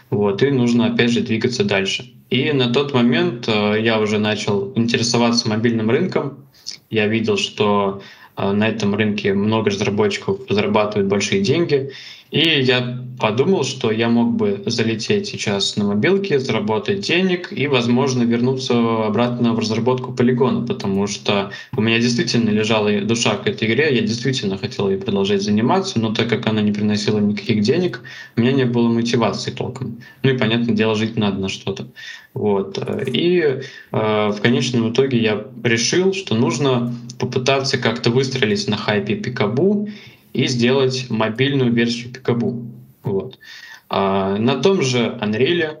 [0.09, 2.11] Вот, и нужно опять же двигаться дальше.
[2.29, 6.45] И на тот момент э, я уже начал интересоваться мобильным рынком.
[6.89, 8.01] Я видел, что
[8.35, 11.91] э, на этом рынке много разработчиков зарабатывают большие деньги.
[12.31, 18.23] И я подумал, что я мог бы залететь сейчас на мобилке, заработать денег и, возможно,
[18.23, 23.95] вернуться обратно в разработку полигона, потому что у меня действительно лежала душа к этой игре,
[23.95, 28.01] я действительно хотел ей продолжать заниматься, но так как она не приносила никаких денег,
[28.37, 29.97] у меня не было мотивации толком.
[30.23, 31.87] Ну и, понятное дело, жить надо на что-то.
[32.33, 32.77] Вот.
[33.07, 33.61] И э,
[33.91, 39.89] в конечном итоге я решил, что нужно попытаться как-то выстрелить на хайпе Пикабу
[40.33, 42.65] и сделать мобильную версию Пикабу.
[43.03, 43.39] Вот.
[43.89, 45.79] А на том же Unreal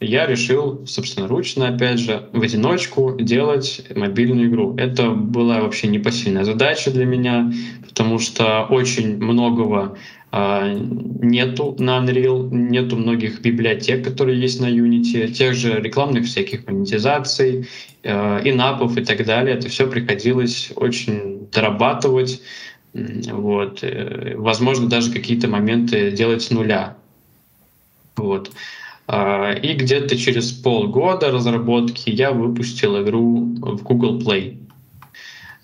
[0.00, 4.74] я решил собственноручно, опять же, в одиночку делать мобильную игру.
[4.76, 7.52] Это была вообще непосильная задача для меня,
[7.86, 9.98] потому что очень многого
[10.32, 16.66] а, нету на Unreal, нету многих библиотек, которые есть на Unity, тех же рекламных всяких
[16.66, 17.68] монетизаций,
[18.02, 19.56] э, инапов и так далее.
[19.56, 22.40] Это все приходилось очень дорабатывать,
[22.94, 23.82] вот.
[23.82, 26.96] Э, возможно, даже какие-то моменты делать с нуля.
[28.16, 28.50] Вот.
[29.06, 34.58] А, и где-то через полгода разработки я выпустил игру в Google Play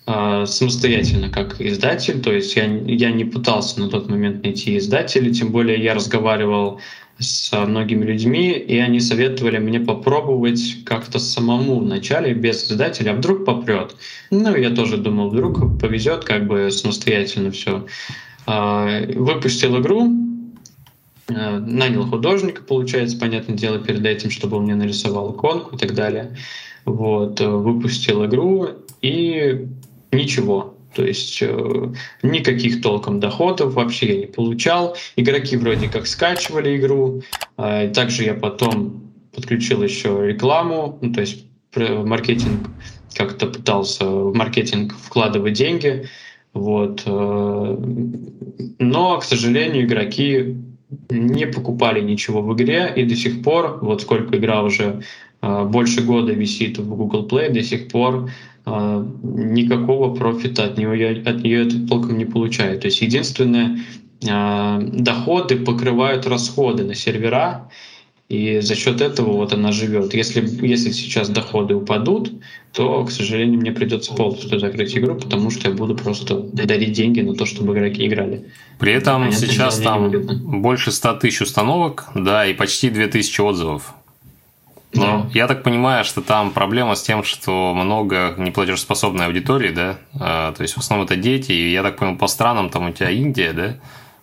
[0.05, 5.33] а, самостоятельно как издатель, то есть я, я не пытался на тот момент найти издателя,
[5.33, 6.81] тем более я разговаривал
[7.19, 13.45] с многими людьми, и они советовали мне попробовать как-то самому вначале, без издателя, а вдруг
[13.45, 13.95] попрет.
[14.29, 17.85] Ну, я тоже думал, вдруг повезет, как бы самостоятельно все.
[18.45, 20.11] А, выпустил игру,
[21.29, 25.93] а, нанял художника, получается, понятное дело, перед этим, чтобы он мне нарисовал иконку и так
[25.93, 26.37] далее.
[26.85, 28.69] Вот, выпустил игру,
[29.01, 29.67] и
[30.11, 30.76] ничего.
[30.97, 34.97] То есть э, никаких толком доходов вообще я не получал.
[35.15, 37.21] Игроки вроде как скачивали игру.
[37.55, 42.67] Э, также я потом подключил еще рекламу, ну, то есть маркетинг
[43.13, 46.07] как-то пытался в маркетинг вкладывать деньги.
[46.53, 47.03] Вот.
[47.05, 47.77] Э,
[48.79, 50.55] но, к сожалению, игроки
[51.11, 55.03] не покупали ничего в игре, и до сих пор, вот сколько игра уже
[55.43, 58.31] э, больше года висит в Google Play, до сих пор
[59.23, 62.81] никакого профита от нее, от нее это толком не получает.
[62.81, 63.79] То есть единственное,
[64.29, 67.69] а, доходы покрывают расходы на сервера,
[68.29, 70.13] и за счет этого вот она живет.
[70.13, 72.33] Если, если сейчас доходы упадут,
[72.73, 77.21] то, к сожалению, мне придется полностью закрыть игру, потому что я буду просто дарить деньги
[77.21, 78.47] на то, чтобы игроки играли.
[78.79, 80.11] При этом Понятно, сейчас там
[80.61, 83.93] больше 100 тысяч установок, да, и почти 2000 отзывов.
[84.97, 85.29] Но да.
[85.33, 89.97] я так понимаю, что там проблема с тем, что много неплатежеспособной аудитории, да?
[90.19, 92.91] А, то есть в основном это дети, и я так понял, по странам там у
[92.91, 93.75] тебя Индия, да?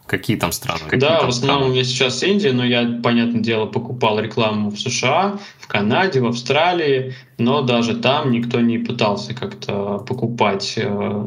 [0.07, 0.81] Какие там страны?
[0.85, 1.71] Какие да, там в основном страны?
[1.71, 6.27] у меня сейчас Индия, но я, понятное дело, покупал рекламу в США, в Канаде, в
[6.27, 11.27] Австралии, но даже там никто не пытался как-то покупать э,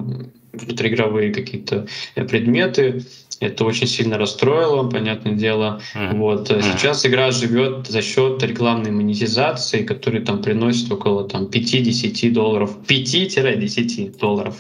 [0.54, 3.04] внутриигровые какие-то предметы.
[3.40, 5.80] Это очень сильно расстроило, понятное дело.
[5.96, 6.18] Mm-hmm.
[6.18, 6.62] Вот mm-hmm.
[6.62, 14.20] сейчас игра живет за счет рекламной монетизации, которая там приносит около там 5-10 долларов, 5-10
[14.20, 14.56] долларов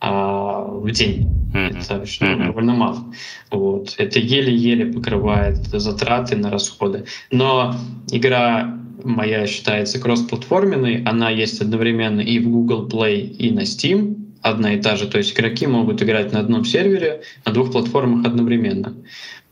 [0.00, 1.28] а, в день.
[1.54, 1.80] Mm-hmm.
[1.80, 2.46] Это что, mm-hmm.
[2.46, 3.04] довольно мало.
[3.50, 3.94] Вот.
[3.98, 7.06] Это еле-еле покрывает затраты на расходы.
[7.30, 7.74] Но
[8.10, 14.74] игра моя считается кроссплатформенной, она есть одновременно и в Google Play, и на Steam одна
[14.74, 15.06] и та же.
[15.06, 18.94] То есть игроки могут играть на одном сервере, на двух платформах одновременно.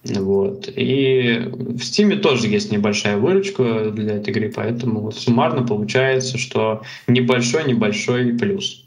[0.05, 0.69] Вот.
[0.75, 6.83] И в Steam тоже есть небольшая выручка для этой игры, поэтому вот суммарно получается, что
[7.09, 8.85] небольшой-небольшой плюс.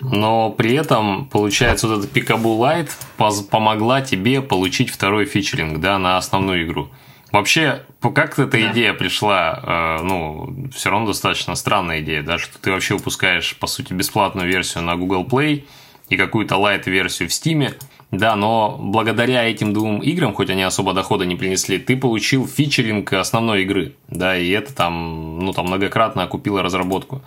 [0.00, 6.16] Но при этом, получается, вот эта Picaboo Lite помогла тебе получить второй фичеринг да, на
[6.16, 6.88] основную игру.
[7.30, 8.72] Вообще, как эта да.
[8.72, 9.98] идея пришла?
[10.00, 14.48] Э, ну, все равно достаточно странная идея, да, что ты вообще выпускаешь, по сути, бесплатную
[14.48, 15.64] версию на Google Play
[16.08, 17.74] и какую-то лайт-версию в Steam.
[18.10, 23.12] Да, но благодаря этим двум играм, хоть они особо дохода не принесли, ты получил фичеринг
[23.12, 27.22] основной игры, да, и это там, ну, там многократно окупило разработку.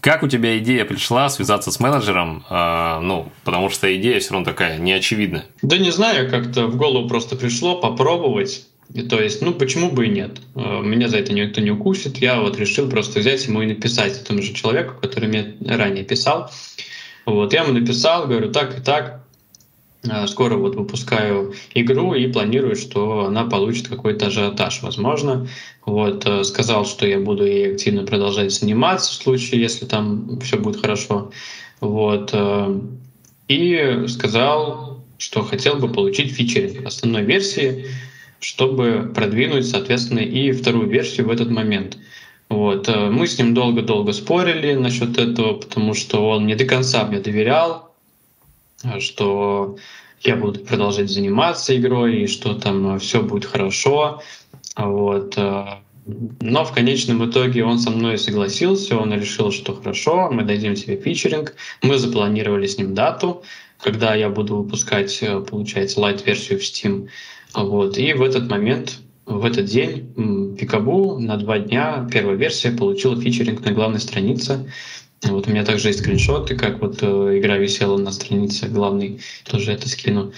[0.00, 2.44] Как у тебя идея пришла связаться с менеджером?
[2.50, 5.46] Э, ну, потому что идея все равно такая неочевидная.
[5.62, 8.66] Да не знаю, как-то в голову просто пришло попробовать.
[8.92, 10.40] И то есть, ну почему бы и нет?
[10.54, 12.18] Э, меня за это никто не укусит.
[12.18, 16.50] Я вот решил просто взять ему и написать этому же человеку, который мне ранее писал.
[17.24, 19.24] Вот, я ему написал, говорю, так и так,
[20.02, 25.48] э, скоро вот выпускаю игру и планирую, что она получит какой-то ажиотаж, возможно.
[25.86, 30.58] Вот, э, сказал, что я буду ей активно продолжать заниматься в случае, если там все
[30.58, 31.32] будет хорошо.
[31.80, 32.34] Вот,
[33.48, 37.86] и сказал, что хотел бы получить фичеринг основной версии,
[38.44, 41.96] чтобы продвинуть, соответственно, и вторую версию в этот момент.
[42.50, 42.88] Вот.
[42.88, 47.20] Э, мы с ним долго-долго спорили насчет этого, потому что он не до конца мне
[47.20, 47.94] доверял,
[48.98, 49.76] что
[50.20, 54.22] я буду продолжать заниматься игрой и что там все будет хорошо.
[54.76, 55.38] Вот.
[56.40, 60.96] Но в конечном итоге он со мной согласился, он решил, что хорошо, мы дадим тебе
[60.96, 61.54] фичеринг.
[61.82, 63.42] Мы запланировали с ним дату,
[63.78, 67.08] когда я буду выпускать, э, получается, лайт-версию в Steam.
[67.54, 67.98] Вот.
[67.98, 73.64] И в этот момент, в этот день Пикабу на два дня первая версия получила фичеринг
[73.64, 74.70] на главной странице.
[75.22, 79.72] Вот у меня также есть скриншоты, как вот э, игра висела на странице главной, тоже
[79.72, 80.32] это скину.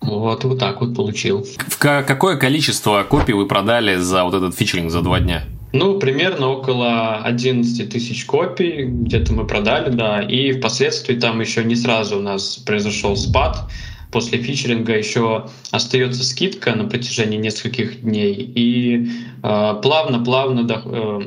[0.00, 1.44] Вот, вот так вот получил.
[1.68, 5.44] В какое количество копий вы продали за вот этот фичеринг за два дня?
[5.72, 10.22] Ну, примерно около 11 тысяч копий где-то мы продали, да.
[10.22, 13.68] И впоследствии там еще не сразу у нас произошел спад
[14.10, 21.20] после фичеринга еще остается скидка на протяжении нескольких дней, и плавно-плавно э,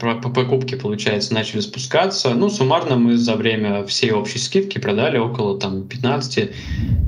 [0.00, 2.34] э, по покупке, получается, начали спускаться.
[2.34, 6.50] Ну, суммарно мы за время всей общей скидки продали около там 15,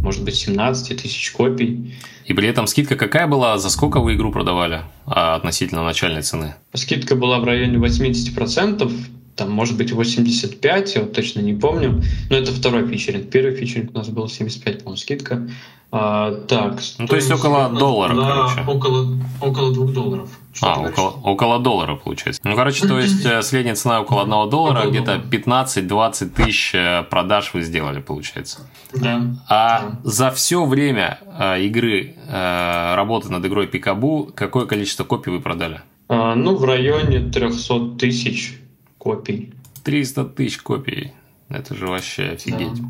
[0.03, 1.95] может быть, 17 тысяч копий.
[2.25, 3.59] И при этом скидка какая была?
[3.59, 6.55] За сколько вы игру продавали а, относительно начальной цены?
[6.75, 8.93] Скидка была в районе 80%,
[9.37, 12.03] там, может быть, 85, я вот точно не помню.
[12.31, 13.31] Но это второй фичеринг.
[13.31, 15.49] Первый фичеринг у нас был 75, по-моему, скидка.
[15.93, 16.81] А, так.
[16.99, 18.71] Ну, то есть около доллара, да, короче.
[18.71, 20.31] Около, около двух долларов.
[20.61, 22.41] А, около, около доллара, получается.
[22.45, 27.53] Ну, короче, то есть э, средняя цена около одного доллара, где-то 15-20 тысяч э, продаж
[27.53, 28.67] вы сделали, получается.
[28.95, 29.23] Да.
[29.49, 35.83] А за все время э, игры, работы над игрой Пикабу, какое количество копий вы продали?
[36.09, 38.59] А, ну, в районе 300 тысяч
[39.07, 39.53] копий.
[39.85, 41.13] 300 тысяч копий.
[41.49, 42.83] Это же вообще офигеть.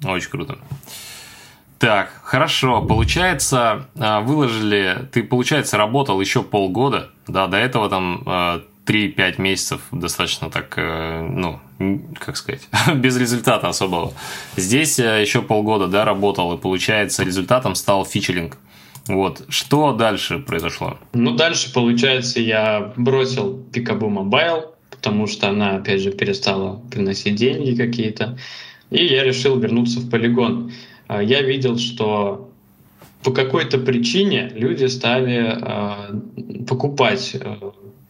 [0.00, 0.12] Да.
[0.12, 0.58] Очень круто.
[1.78, 2.82] Так, хорошо.
[2.82, 8.64] Получается, а, выложили, ты, получается, работал еще полгода, да, до этого там 3-5
[9.16, 11.58] а, месяцев достаточно так, э, ну,
[12.18, 14.12] как сказать, без результата особого.
[14.56, 18.58] Здесь э, еще полгода, да, работал, и получается, результатом стал фичеринг.
[19.08, 19.42] Вот.
[19.48, 20.98] Что дальше произошло?
[21.14, 24.71] Ну, дальше, получается, я бросил Picaboo Mobile,
[25.02, 28.38] потому что она, опять же, перестала приносить деньги какие-то.
[28.90, 30.70] И я решил вернуться в полигон.
[31.08, 32.52] А, я видел, что
[33.24, 37.56] по какой-то причине люди стали э, покупать э,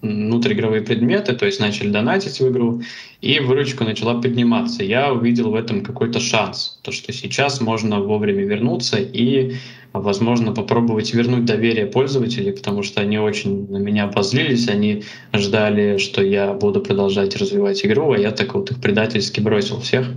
[0.03, 2.83] внутриигровые предметы, то есть начали донатить в игру,
[3.21, 4.83] и выручка начала подниматься.
[4.83, 9.55] Я увидел в этом какой-то шанс, то что сейчас можно вовремя вернуться и,
[9.93, 16.23] возможно, попробовать вернуть доверие пользователей, потому что они очень на меня позлились, они ждали, что
[16.23, 20.09] я буду продолжать развивать игру, а я так вот их предательски бросил всех.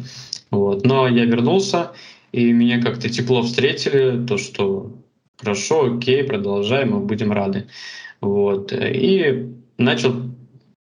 [0.49, 0.83] Вот.
[0.83, 1.91] Но я вернулся,
[2.31, 4.93] и меня как-то тепло встретили, то, что
[5.37, 7.67] хорошо, окей, продолжаем, мы будем рады.
[8.19, 8.73] Вот.
[8.73, 10.15] И начал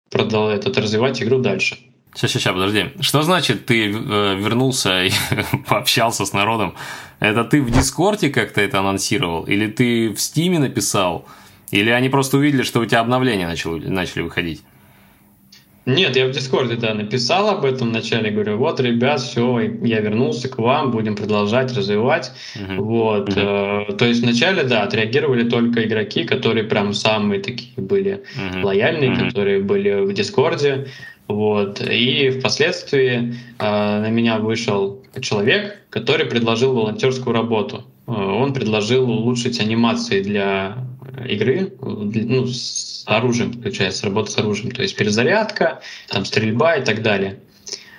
[0.10, 1.78] продолжать этот, развивать игру дальше.
[2.15, 2.86] Сейчас, сейчас, сейчас, подожди.
[3.02, 5.12] Что значит ты э, вернулся и
[5.67, 6.75] пообщался с народом?
[7.19, 9.43] Это ты в Дискорде как-то это анонсировал?
[9.43, 11.25] Или ты в Стиме написал?
[11.69, 14.63] Или они просто увидели, что у тебя обновления начали, начали выходить?
[15.95, 20.47] Нет, я в Дискорде, да, написал об этом вначале, говорю, вот, ребят, все, я вернулся
[20.49, 22.32] к вам, будем продолжать развивать.
[22.56, 22.78] Uh-huh.
[22.78, 23.86] Вот, uh-huh.
[23.89, 28.63] Э, то есть вначале, да, отреагировали только игроки, которые прям самые такие были uh-huh.
[28.63, 29.28] лояльные, uh-huh.
[29.28, 30.88] которые были в Дискорде.
[31.28, 33.63] Вот, и впоследствии э,
[33.99, 37.84] на меня вышел человек, который предложил волонтерскую работу.
[38.08, 40.88] Э, он предложил улучшить анимации для
[41.27, 47.01] игры, ну, с оружием, включается, работа с оружием, то есть перезарядка, там стрельба и так
[47.01, 47.39] далее.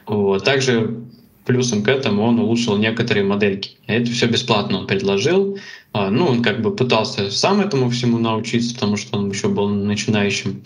[0.07, 0.45] Вот.
[0.45, 1.05] Также
[1.45, 3.77] плюсом к этому он улучшил некоторые модельки.
[3.87, 5.59] Это все бесплатно он предложил.
[5.93, 9.69] А, ну, он как бы пытался сам этому всему научиться, потому что он еще был
[9.69, 10.63] начинающим.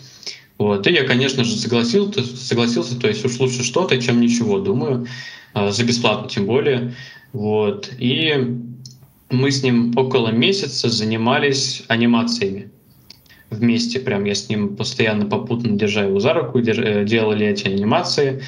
[0.57, 0.87] Вот.
[0.87, 5.07] И я, конечно же, согласился, согласился, то есть уж лучше что-то, чем ничего, думаю,
[5.53, 6.93] а, за бесплатно тем более.
[7.33, 7.91] Вот.
[7.97, 8.57] И
[9.35, 12.69] мы с ним около месяца занимались анимациями
[13.49, 13.99] вместе.
[13.99, 18.41] Прям я с ним постоянно попутно держа его за руку, э, делали эти анимации.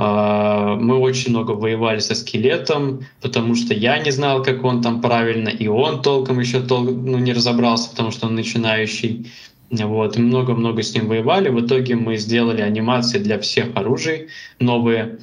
[0.00, 5.00] А, мы очень много воевали со скелетом, потому что я не знал, как он там
[5.00, 9.26] правильно, и он толком еще тол ну, не разобрался, потому что он начинающий.
[9.70, 11.50] Вот, много-много с ним воевали.
[11.50, 14.28] В итоге мы сделали анимации для всех оружий
[14.60, 15.18] новые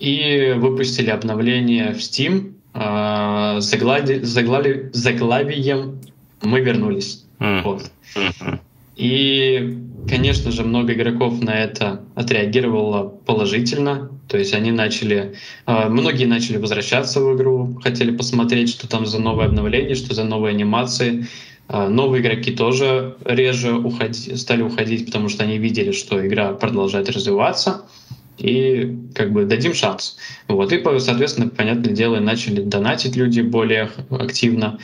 [0.00, 6.00] и выпустили обновление в Steam, э, заглади, заглали, заглавием
[6.42, 7.24] мы вернулись.
[7.40, 7.62] Mm.
[7.62, 7.90] Вот.
[8.96, 9.78] И,
[10.08, 14.10] конечно же, много игроков на это отреагировало положительно.
[14.28, 15.34] То есть они начали,
[15.66, 20.24] э, многие начали возвращаться в игру, хотели посмотреть, что там за новое обновление, что за
[20.24, 21.26] новые анимации.
[21.70, 27.82] Новые игроки тоже реже уходи, стали уходить, потому что они видели, что игра продолжает развиваться
[28.38, 30.16] и как бы дадим шанс.
[30.48, 30.72] Вот.
[30.72, 34.78] И, соответственно, понятное дело, начали донатить люди более активно.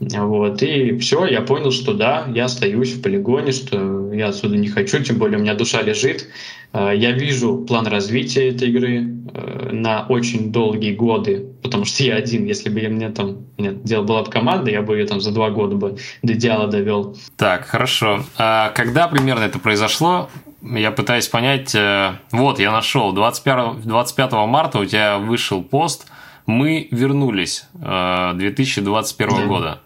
[0.00, 4.68] Вот, и все, я понял, что да, я остаюсь в полигоне, что я отсюда не
[4.68, 6.28] хочу, тем более у меня душа лежит.
[6.72, 12.14] А, я вижу план развития этой игры э, на очень долгие годы, потому что я
[12.14, 15.32] один, если бы мне там, нет, дело была бы команда, я бы ее там за
[15.32, 17.16] два года бы до идеала довел.
[17.36, 18.24] Так, хорошо.
[18.36, 20.30] А когда примерно это произошло?
[20.62, 21.74] Я пытаюсь понять.
[21.74, 23.12] Э, вот, я нашел.
[23.12, 26.10] 25, 25 марта у тебя вышел пост.
[26.46, 29.80] Мы вернулись 2021 э, года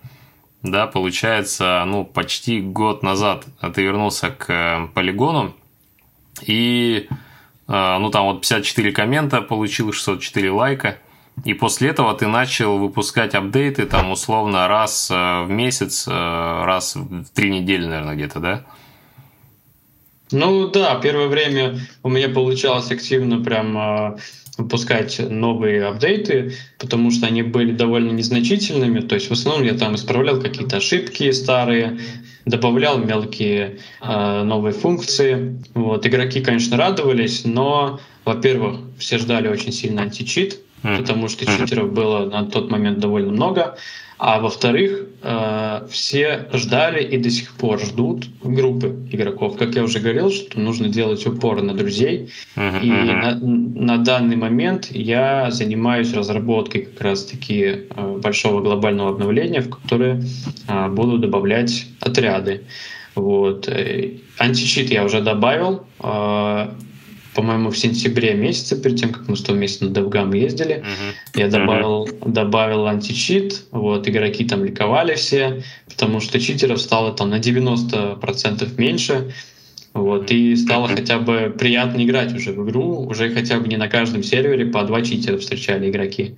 [0.62, 5.56] да, получается, ну, почти год назад ты вернулся к э, полигону,
[6.40, 7.08] и,
[7.66, 10.98] ну, там вот 54 коммента получил, 604 лайка,
[11.44, 17.50] и после этого ты начал выпускать апдейты, там, условно, раз в месяц, раз в три
[17.50, 18.64] недели, наверное, где-то, да?
[20.32, 24.16] Ну да, первое время у меня получалось активно прям
[24.58, 29.00] выпускать новые апдейты, потому что они были довольно незначительными.
[29.00, 31.98] То есть в основном я там исправлял какие-то ошибки старые,
[32.44, 35.58] добавлял мелкие э, новые функции.
[35.74, 36.06] Вот.
[36.06, 42.44] Игроки, конечно, радовались, но, во-первых, все ждали очень сильно античит, потому что читеров было на
[42.44, 43.76] тот момент довольно много.
[44.24, 49.56] А во-вторых, э, все ждали и до сих пор ждут группы игроков.
[49.56, 52.30] Как я уже говорил, что нужно делать упор на друзей.
[52.54, 52.80] Uh-huh.
[52.82, 59.70] И на, на данный момент я занимаюсь разработкой как раз-таки э, большого глобального обновления, в
[59.70, 60.22] которое
[60.68, 62.62] э, буду добавлять отряды.
[63.16, 63.68] Вот.
[64.38, 65.84] Античит я уже добавил
[67.34, 71.40] по-моему, в сентябре месяце, перед тем, как мы с тобой вместе на DevGam ездили, uh-huh.
[71.40, 72.30] я добавил, uh-huh.
[72.30, 79.32] добавил античит, вот, игроки там ликовали все, потому что читеров стало там на 90% меньше,
[79.94, 80.96] вот, и стало uh-huh.
[80.96, 84.82] хотя бы приятно играть уже в игру, уже хотя бы не на каждом сервере по
[84.84, 86.36] два читера встречали игроки.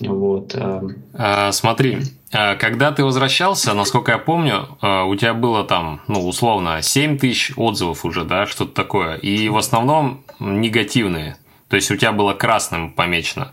[0.00, 0.54] Вот.
[0.54, 0.96] Эм.
[1.14, 1.98] А, смотри,
[2.32, 7.18] а когда ты возвращался, насколько я помню, а, у тебя было там, ну, условно, 7
[7.18, 9.16] тысяч отзывов уже, да, что-то такое.
[9.16, 11.36] И в основном негативные.
[11.68, 13.52] То есть у тебя было красным помечено.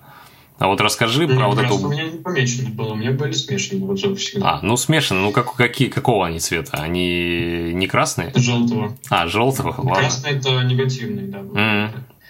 [0.59, 1.75] А вот расскажи ну, про вот эту...
[1.75, 4.53] У меня не помечено было, у меня были смешанные отзывы всегда.
[4.55, 6.77] А, ну смешанные, ну как, какие, какого они цвета?
[6.77, 8.31] Они не красные?
[8.35, 8.97] Желтого.
[9.09, 9.93] А, желтого, ладно.
[9.93, 11.39] Красный это негативный, да.
[11.39, 11.89] Mm-hmm.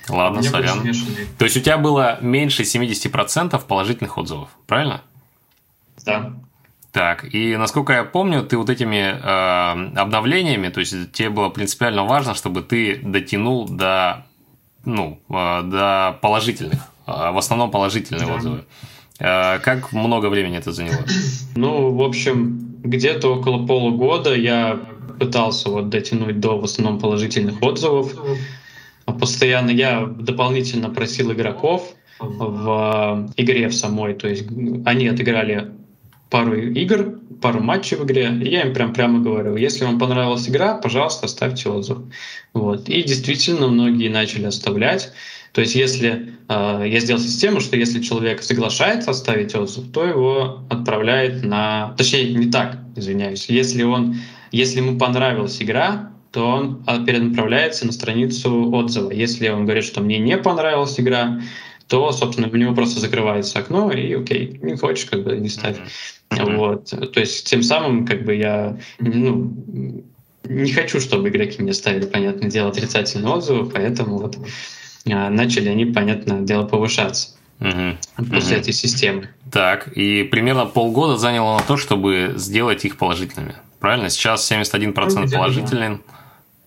[0.10, 0.82] Ладно, сорян.
[1.38, 5.02] То есть у тебя было меньше 70% положительных отзывов, правильно?
[6.06, 6.34] Да.
[6.92, 12.06] Так, и насколько я помню, ты вот этими э, обновлениями, то есть тебе было принципиально
[12.06, 14.26] важно, чтобы ты дотянул до,
[14.86, 18.34] ну, э, до положительных, э, в основном положительные да.
[18.34, 18.66] отзывы.
[19.20, 21.06] Э, как много времени это заняло?
[21.56, 24.80] Ну, в общем, где-то около полугода я
[25.20, 28.14] пытался вот дотянуть до в основном положительных отзывов.
[29.20, 34.46] Постоянно я дополнительно просил игроков в игре в самой, то есть
[34.86, 35.72] они отыграли
[36.30, 40.50] пару игр, пару матчей в игре, и я им прям прямо говорю, если вам понравилась
[40.50, 42.00] игра, пожалуйста, оставьте отзыв.
[42.54, 42.90] Вот.
[42.90, 45.12] И действительно многие начали оставлять.
[45.54, 50.60] То есть если э, я сделал систему, что если человек соглашается оставить отзыв, то его
[50.70, 51.96] отправляет на...
[51.98, 53.48] Точнее, не так, извиняюсь.
[53.50, 54.18] Если, он,
[54.52, 59.10] если ему понравилась игра, то он а, перенаправляется на страницу отзыва.
[59.10, 61.42] Если он говорит, что мне не понравилась игра,
[61.88, 65.78] то, собственно, у него просто закрывается окно, и окей, не хочешь, как бы не ставь.
[66.30, 66.56] Mm-hmm.
[66.58, 67.12] Вот.
[67.12, 69.52] То есть тем самым, как бы я ну,
[70.44, 74.38] не хочу, чтобы игроки мне ставили, понятное дело, отрицательные отзывы, поэтому вот
[75.12, 77.30] а, начали они, понятное дело, повышаться.
[77.60, 78.28] Угу.
[78.30, 78.62] После угу.
[78.62, 79.30] этой системы.
[79.52, 83.56] Так, и примерно полгода заняло на то, чтобы сделать их положительными.
[83.80, 84.12] Правильно?
[84.12, 85.90] Сейчас 71% ну, положительный.
[85.90, 86.02] Да.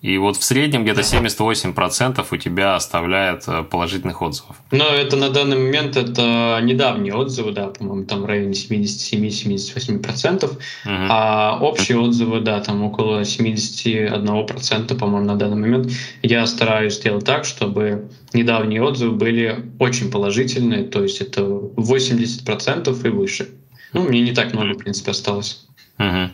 [0.03, 4.57] И вот в среднем где-то 78% у тебя оставляет э, положительных отзывов.
[4.71, 10.45] Но это на данный момент это недавние отзывы, да, по-моему, там в районе 77-78%.
[10.45, 10.59] Угу.
[10.87, 15.93] А общие отзывы, да, там около 71%, по-моему, на данный момент.
[16.23, 23.11] Я стараюсь сделать так, чтобы недавние отзывы были очень положительные, то есть это 80% и
[23.11, 23.51] выше.
[23.93, 25.67] Ну, мне не так много, в принципе, осталось.
[25.99, 26.31] Угу.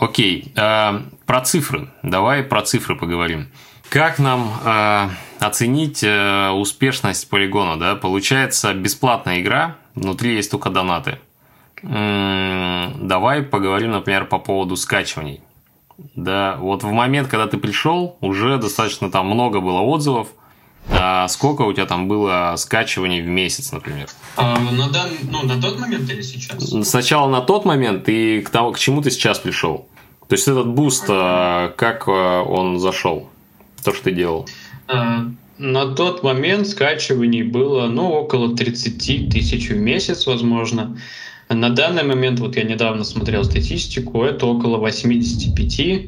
[0.00, 1.88] Окей, э, про цифры.
[2.02, 3.48] Давай про цифры поговорим.
[3.88, 5.08] Как нам э,
[5.40, 7.78] оценить э, успешность полигона?
[7.78, 7.96] Да?
[7.96, 11.18] Получается бесплатная игра, внутри есть только донаты.
[11.82, 15.40] М-м, давай поговорим, например, по поводу скачиваний.
[16.14, 20.28] Да, вот в момент, когда ты пришел, уже достаточно там много было отзывов.
[20.90, 24.08] А сколько у тебя там было скачиваний в месяц, например?
[24.36, 25.10] А, на, дан...
[25.30, 26.70] ну, на тот момент или сейчас?
[26.88, 29.86] Сначала на тот момент и к, тому, к чему ты сейчас пришел?
[30.28, 33.28] То есть этот буст, а, как а, он зашел?
[33.84, 34.46] То, что ты делал?
[34.86, 35.26] А,
[35.58, 40.98] на тот момент скачиваний было ну, около 30 тысяч в месяц, возможно.
[41.48, 46.06] На данный момент, вот я недавно смотрел статистику, это около 85 э,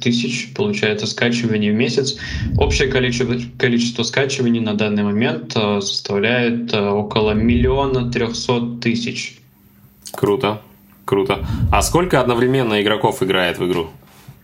[0.00, 2.16] тысяч, получается, скачиваний в месяц.
[2.58, 9.38] Общее количество, количество скачиваний на данный момент э, составляет э, около миллиона трехсот тысяч.
[10.12, 10.62] Круто,
[11.04, 11.46] круто.
[11.70, 13.88] А сколько одновременно игроков играет в игру?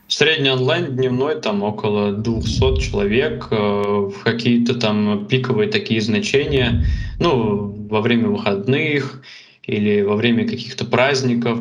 [0.09, 6.87] Средний онлайн дневной там около 200 человек, в какие-то там пиковые такие значения,
[7.21, 9.21] ну, во время выходных
[9.65, 11.61] или во время каких-то праздников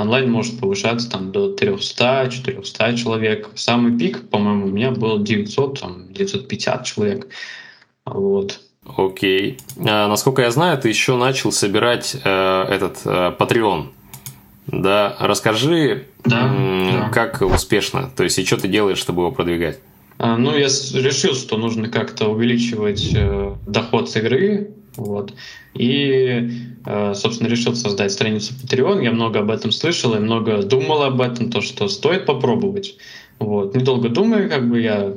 [0.00, 3.48] онлайн может повышаться там до 300-400 человек.
[3.54, 7.28] Самый пик, по-моему, у меня был 900, там, 950 человек.
[8.04, 8.60] Вот.
[8.96, 9.58] Окей.
[9.78, 13.88] А, насколько я знаю, ты еще начал собирать э, этот э, Patreon.
[14.66, 17.08] Да, расскажи, да, да.
[17.08, 19.78] как успешно, то есть и что ты делаешь, чтобы его продвигать?
[20.18, 25.32] А, ну, я решил, что нужно как-то увеличивать э, доход с игры, вот.
[25.74, 26.50] И,
[26.84, 29.02] э, собственно, решил создать страницу Patreon.
[29.02, 32.96] Я много об этом слышал и много думал об этом, то, что стоит попробовать.
[33.38, 33.76] Вот.
[33.76, 35.14] Недолго думая, как бы я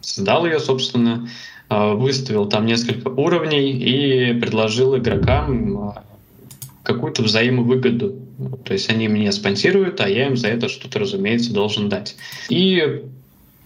[0.00, 1.28] создал ее, собственно,
[1.68, 5.92] э, выставил там несколько уровней и предложил игрокам э,
[6.82, 8.16] какую-то взаимовыгоду.
[8.64, 12.16] То есть они меня спонсируют, а я им за это что-то, разумеется, должен дать.
[12.48, 13.04] И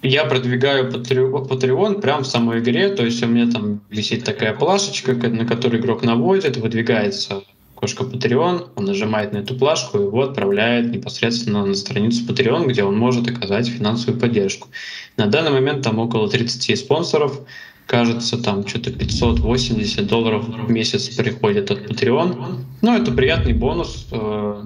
[0.08, 5.14] я продвигаю Patreon прямо в самой игре, то есть у меня там висит такая плашечка,
[5.14, 7.42] на которую игрок наводит, выдвигается
[7.84, 12.96] окошко Patreon, он нажимает на эту плашку его отправляет непосредственно на страницу Patreon, где он
[12.96, 14.68] может оказать финансовую поддержку.
[15.16, 17.40] На данный момент там около 30 спонсоров,
[17.86, 22.58] кажется, там что-то 580 долларов в месяц приходит от Patreon.
[22.80, 24.62] Ну, это приятный бонус, э,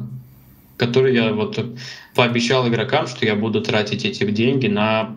[0.77, 1.59] который я вот
[2.15, 5.17] пообещал игрокам, что я буду тратить эти деньги на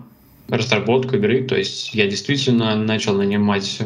[0.51, 1.43] разработку игры.
[1.43, 3.85] То есть я действительно начал нанимать э,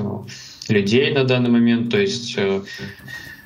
[0.69, 1.91] людей на данный момент.
[1.91, 2.61] То есть э,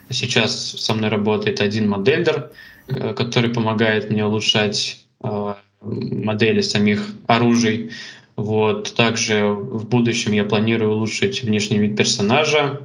[0.10, 2.52] сейчас со мной работает один модельдер,
[2.88, 5.06] э, который помогает мне улучшать
[5.82, 7.92] модели самих оружий.
[8.38, 8.96] Вот.
[8.96, 12.82] Также в будущем я планирую улучшить внешний вид персонажа,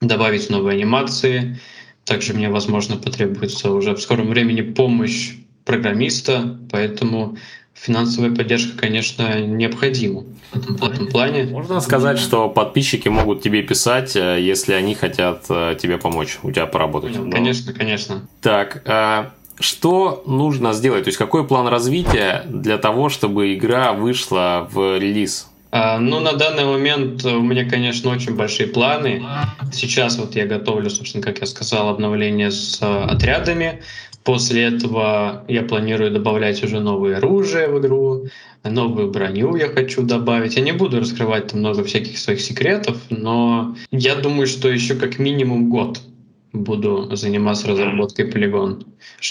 [0.00, 1.60] добавить новые анимации.
[2.04, 5.34] Также мне, возможно, потребуется уже в скором времени помощь
[5.66, 7.36] программиста, поэтому
[7.80, 11.44] финансовая поддержка, конечно, необходима в этом, в этом плане.
[11.44, 16.50] Можно сказать, что подписчики могут тебе писать, э, если они хотят э, тебе помочь, у
[16.50, 17.16] тебя поработать.
[17.16, 18.28] Понял, конечно, конечно.
[18.42, 21.04] Так, а что нужно сделать?
[21.04, 25.46] То есть какой план развития для того, чтобы игра вышла в релиз?
[25.72, 29.22] А, ну, на данный момент у меня, конечно, очень большие планы.
[29.72, 33.80] Сейчас вот я готовлю, собственно, как я сказал, обновление с э, отрядами.
[34.24, 38.26] После этого я планирую добавлять уже новое оружие в игру,
[38.64, 40.56] новую броню я хочу добавить.
[40.56, 45.18] Я не буду раскрывать там много всяких своих секретов, но я думаю, что еще как
[45.18, 46.00] минимум год
[46.52, 48.84] буду заниматься разработкой полигон.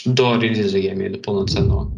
[0.06, 1.92] До релиза, я имею в виду, полноценного.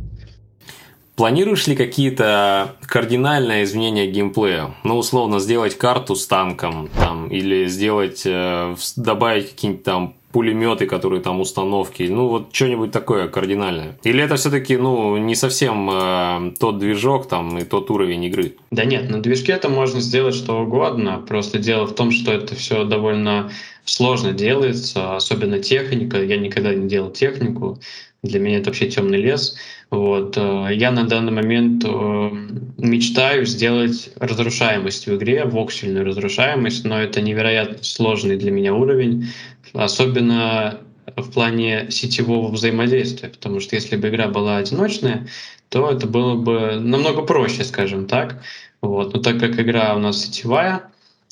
[1.15, 4.73] Планируешь ли какие-то кардинальные изменения геймплея?
[4.83, 11.21] Ну, условно, сделать карту с танком, там, или сделать, э, добавить какие-нибудь там пулеметы, которые
[11.21, 13.97] там установки, ну вот что-нибудь такое кардинальное.
[14.03, 18.55] Или это все-таки, ну, не совсем э, тот движок там и тот уровень игры?
[18.71, 21.23] Да нет, на движке это можно сделать что угодно.
[21.27, 23.51] Просто дело в том, что это все довольно
[23.85, 26.21] сложно делается, особенно техника.
[26.21, 27.79] Я никогда не делал технику.
[28.23, 29.55] Для меня это вообще темный лес.
[29.89, 30.37] Вот.
[30.37, 32.29] Э, я на данный момент э,
[32.77, 39.27] мечтаю сделать разрушаемость в игре, воксельную разрушаемость, но это невероятно сложный для меня уровень,
[39.73, 40.79] особенно
[41.15, 45.27] в плане сетевого взаимодействия, потому что если бы игра была одиночная,
[45.69, 48.41] то это было бы намного проще, скажем так.
[48.81, 49.13] Вот.
[49.13, 50.83] Но так как игра у нас сетевая,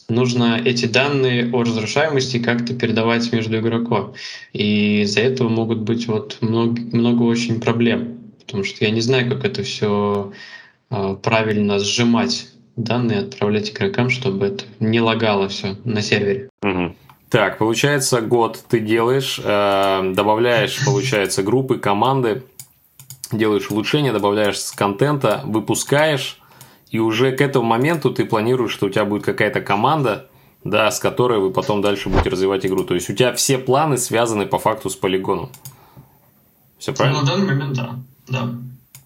[0.08, 4.14] нужно эти данные о разрушаемости как-то передавать между игроком.
[4.54, 8.20] И из-за этого могут быть вот много, много очень проблем.
[8.40, 10.32] Потому что я не знаю, как это все
[10.90, 16.50] э, правильно сжимать данные, отправлять игрокам, чтобы это не лагало все на сервере.
[16.64, 16.96] Угу.
[17.30, 22.44] Так, получается, год ты делаешь, э, добавляешь, получается, группы, команды,
[23.32, 26.42] делаешь улучшения, добавляешь с контента, выпускаешь,
[26.90, 30.28] и уже к этому моменту ты планируешь, что у тебя будет какая-то команда,
[30.64, 32.84] да, с которой вы потом дальше будете развивать игру.
[32.84, 35.52] То есть у тебя все планы связаны по факту с полигоном.
[36.80, 37.20] Все правильно?
[37.20, 38.00] Ну, на данный момент, да.
[38.28, 38.50] да.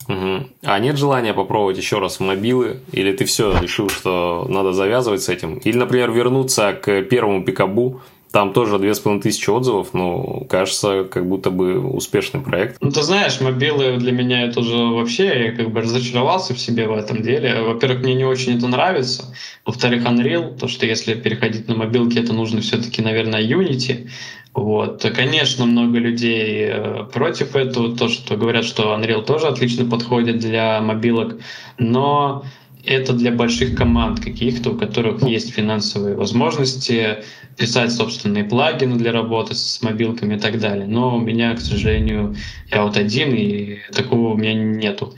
[0.07, 0.47] Угу.
[0.63, 2.81] А нет желания попробовать еще раз мобилы?
[2.91, 5.57] Или ты все решил, что надо завязывать с этим?
[5.57, 8.01] Или, например, вернуться к первому пикабу,
[8.33, 12.77] там тоже две с половиной тысячи отзывов, ну, кажется, как будто бы успешный проект.
[12.81, 16.87] Ну, ты знаешь, мобилы для меня это уже вообще, я как бы разочаровался в себе
[16.87, 17.61] в этом деле.
[17.61, 19.35] Во-первых, мне не очень это нравится.
[19.67, 24.09] Во-вторых, Unreal, то, что если переходить на мобилки, это нужно все-таки, наверное, Unity.
[24.55, 25.05] Вот.
[25.15, 30.81] Конечно, много людей э, против этого, то, что говорят, что Unreal тоже отлично подходит для
[30.81, 31.37] мобилок,
[31.77, 32.45] но
[32.85, 37.23] это для больших команд каких-то, у которых есть финансовые возможности
[37.57, 40.85] писать собственные плагины для работы с мобилками и так далее.
[40.85, 42.35] Но у меня, к сожалению,
[42.71, 45.13] я вот один, и такого у меня нету.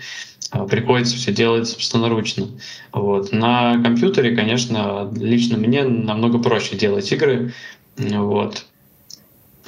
[0.52, 2.48] А, приходится все делать собственноручно.
[2.94, 3.32] Вот.
[3.32, 7.54] На компьютере, конечно, лично мне намного проще делать игры.
[7.98, 8.66] Вот.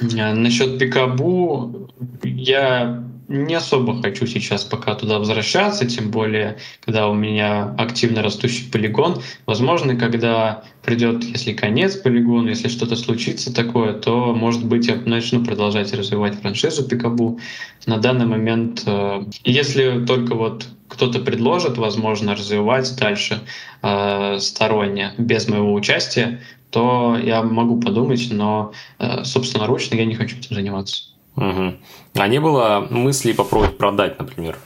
[0.00, 1.90] Насчет Пикабу
[2.22, 8.70] я не особо хочу сейчас пока туда возвращаться, тем более, когда у меня активно растущий
[8.70, 9.22] полигон.
[9.44, 15.44] Возможно, когда придет, если конец полигона, если что-то случится такое, то, может быть, я начну
[15.44, 17.38] продолжать развивать франшизу Пикабу.
[17.86, 23.40] На данный момент, э, если только вот кто-то предложит, возможно, развивать дальше
[23.82, 30.38] э, сторонне, без моего участия, то я могу подумать, но э, собственноручно я не хочу
[30.38, 31.17] этим заниматься.
[31.38, 31.74] Угу.
[32.14, 34.58] А не было мысли попробовать продать, например?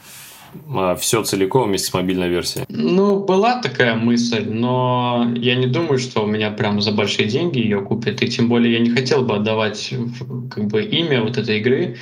[0.75, 2.65] А, все целиком вместе с мобильной версией?
[2.69, 7.59] Ну, была такая мысль, но я не думаю, что у меня прям за большие деньги
[7.59, 8.23] ее купят.
[8.23, 9.95] И тем более я не хотел бы отдавать
[10.51, 11.97] как бы имя вот этой игры.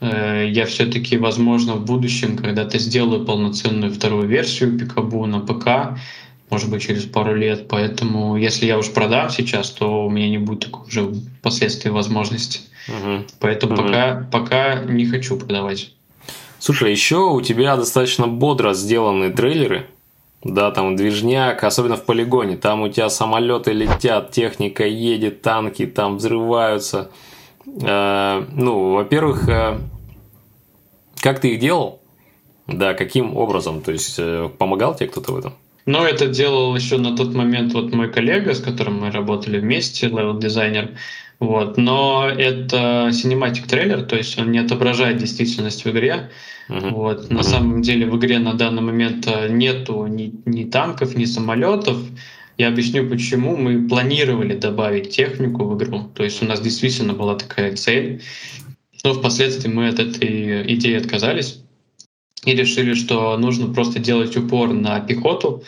[0.00, 5.98] Э, я все-таки, возможно, в будущем когда-то сделаю полноценную вторую версию Пикабу на ПК,
[6.50, 7.68] может быть, через пару лет.
[7.68, 12.60] Поэтому, если я уж продам сейчас, то у меня не будет такой уже впоследствии возможности.
[12.88, 13.24] Угу.
[13.40, 13.82] Поэтому угу.
[13.82, 15.92] пока, пока не хочу продавать.
[16.58, 19.86] Слушай, еще у тебя достаточно бодро сделаны трейлеры.
[20.44, 22.56] Да, там движняк, особенно в полигоне.
[22.56, 27.10] Там у тебя самолеты летят, техника едет, танки там взрываются.
[27.82, 29.78] Э, ну, во-первых, э,
[31.20, 32.00] как ты их делал?
[32.68, 33.80] Да, каким образом?
[33.80, 35.54] То есть, э, помогал тебе кто-то в этом?
[35.86, 40.08] Ну, это делал еще на тот момент вот мой коллега, с которым мы работали вместе,
[40.08, 40.90] level-дизайнер.
[41.40, 41.76] Вот.
[41.76, 46.30] Но это cinematic трейлер, то есть он не отображает действительность в игре.
[46.68, 46.90] Uh-huh.
[46.90, 47.30] Вот.
[47.30, 47.42] На uh-huh.
[47.42, 51.96] самом деле в игре на данный момент э, нету ни, ни танков, ни самолетов.
[52.58, 53.56] Я объясню, почему.
[53.56, 56.10] Мы планировали добавить технику в игру.
[56.14, 58.20] То есть у нас действительно была такая цель.
[59.04, 61.62] Но впоследствии мы от этой идеи отказались
[62.44, 65.62] и решили, что нужно просто делать упор на пехоту,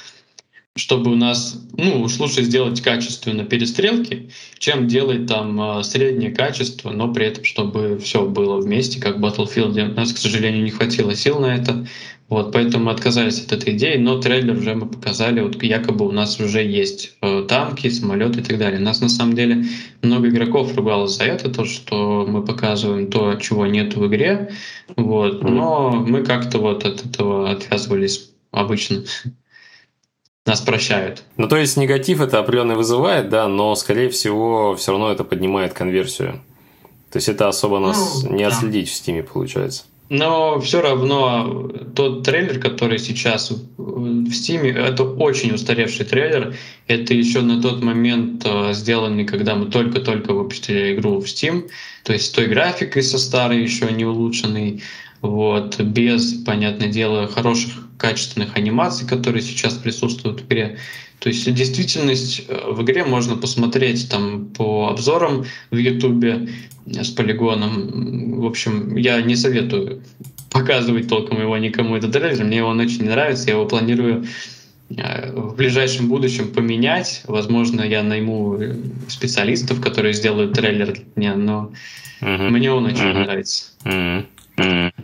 [0.77, 6.91] чтобы у нас, ну, уж лучше сделать качественно перестрелки, чем делать там а, среднее качество,
[6.91, 9.91] но при этом, чтобы все было вместе, как в Battlefield.
[9.91, 11.87] У нас, к сожалению, не хватило сил на это.
[12.29, 16.13] Вот, поэтому мы отказались от этой идеи, но трейлер уже мы показали, вот якобы у
[16.13, 18.79] нас уже есть э, танки, самолеты и так далее.
[18.79, 19.65] У нас на самом деле
[20.01, 24.53] много игроков ругалось за это, то, что мы показываем то, чего нет в игре,
[24.95, 29.03] вот, но мы как-то вот от этого отвязывались обычно
[30.47, 31.23] нас прощают.
[31.37, 35.73] Ну, то есть негатив это определенно вызывает, да, но, скорее всего, все равно это поднимает
[35.73, 36.41] конверсию.
[37.11, 38.49] То есть это особо нас ну, не да.
[38.49, 39.85] отследить в стиме получается.
[40.11, 46.57] Но все равно тот трейлер, который сейчас в Стиме, это очень устаревший трейлер.
[46.89, 51.71] Это еще на тот момент э, сделанный, когда мы только-только выпустили игру в Steam.
[52.03, 54.83] То есть с той графикой со старой, еще не улучшенной
[55.23, 60.79] вот, без, понятное дело, хороших качественных анимаций, которые сейчас присутствуют в игре.
[61.21, 66.49] То есть действительность э, в игре можно посмотреть там по обзорам в Ютубе
[66.87, 68.41] с полигоном.
[68.41, 70.03] В общем, я не советую
[70.51, 72.45] показывать толком его никому этот трейлер.
[72.45, 74.25] Мне он очень нравится, я его планирую
[74.89, 77.23] э, в ближайшем будущем поменять.
[77.27, 78.59] Возможно, я найму
[79.09, 81.73] специалистов, которые сделают трейлер для меня, но
[82.23, 82.49] uh-huh.
[82.49, 83.25] мне он очень uh-huh.
[83.25, 83.65] нравится.
[83.85, 84.25] Uh-huh.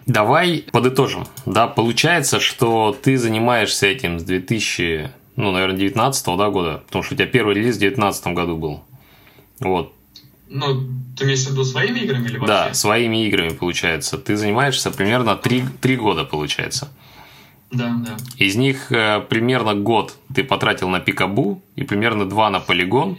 [0.06, 1.26] Давай подытожим.
[1.46, 7.14] Да, получается, что ты занимаешься этим с 2000, ну, наверное, 19 да, года, потому что
[7.14, 8.84] у тебя первый релиз в 2019 году был.
[9.60, 9.92] Вот.
[10.48, 12.46] Ну, ты имеешь в виду своими играми или вообще?
[12.46, 14.16] Да, своими играми, получается.
[14.16, 16.88] Ты занимаешься примерно 3, 3 года, получается.
[17.70, 18.16] Да, да.
[18.36, 23.18] Из них э, примерно год ты потратил на пикабу и примерно два на полигон.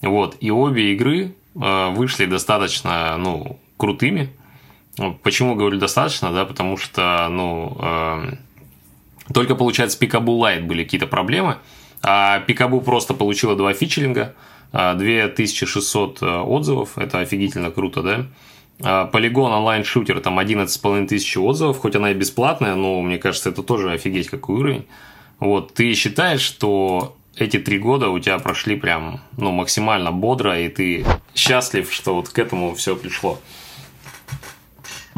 [0.00, 0.36] Вот.
[0.40, 4.30] И обе игры э, вышли достаточно, ну, крутыми.
[4.98, 8.34] Ну, почему говорю достаточно, да, потому что, ну, э,
[9.32, 11.58] только, получается, Пикабу Лайт были какие-то проблемы,
[12.02, 14.34] а Пикабу просто получила два фичеринга,
[14.72, 18.26] 2600 э, отзывов, это офигительно круто, да,
[18.78, 23.92] Полигон онлайн-шутер, там 11,5 тысяч отзывов, хоть она и бесплатная, но мне кажется, это тоже
[23.92, 24.86] офигеть какой уровень.
[25.38, 30.68] Вот, ты считаешь, что эти три года у тебя прошли прям ну, максимально бодро, и
[30.68, 33.38] ты счастлив, что вот к этому все пришло?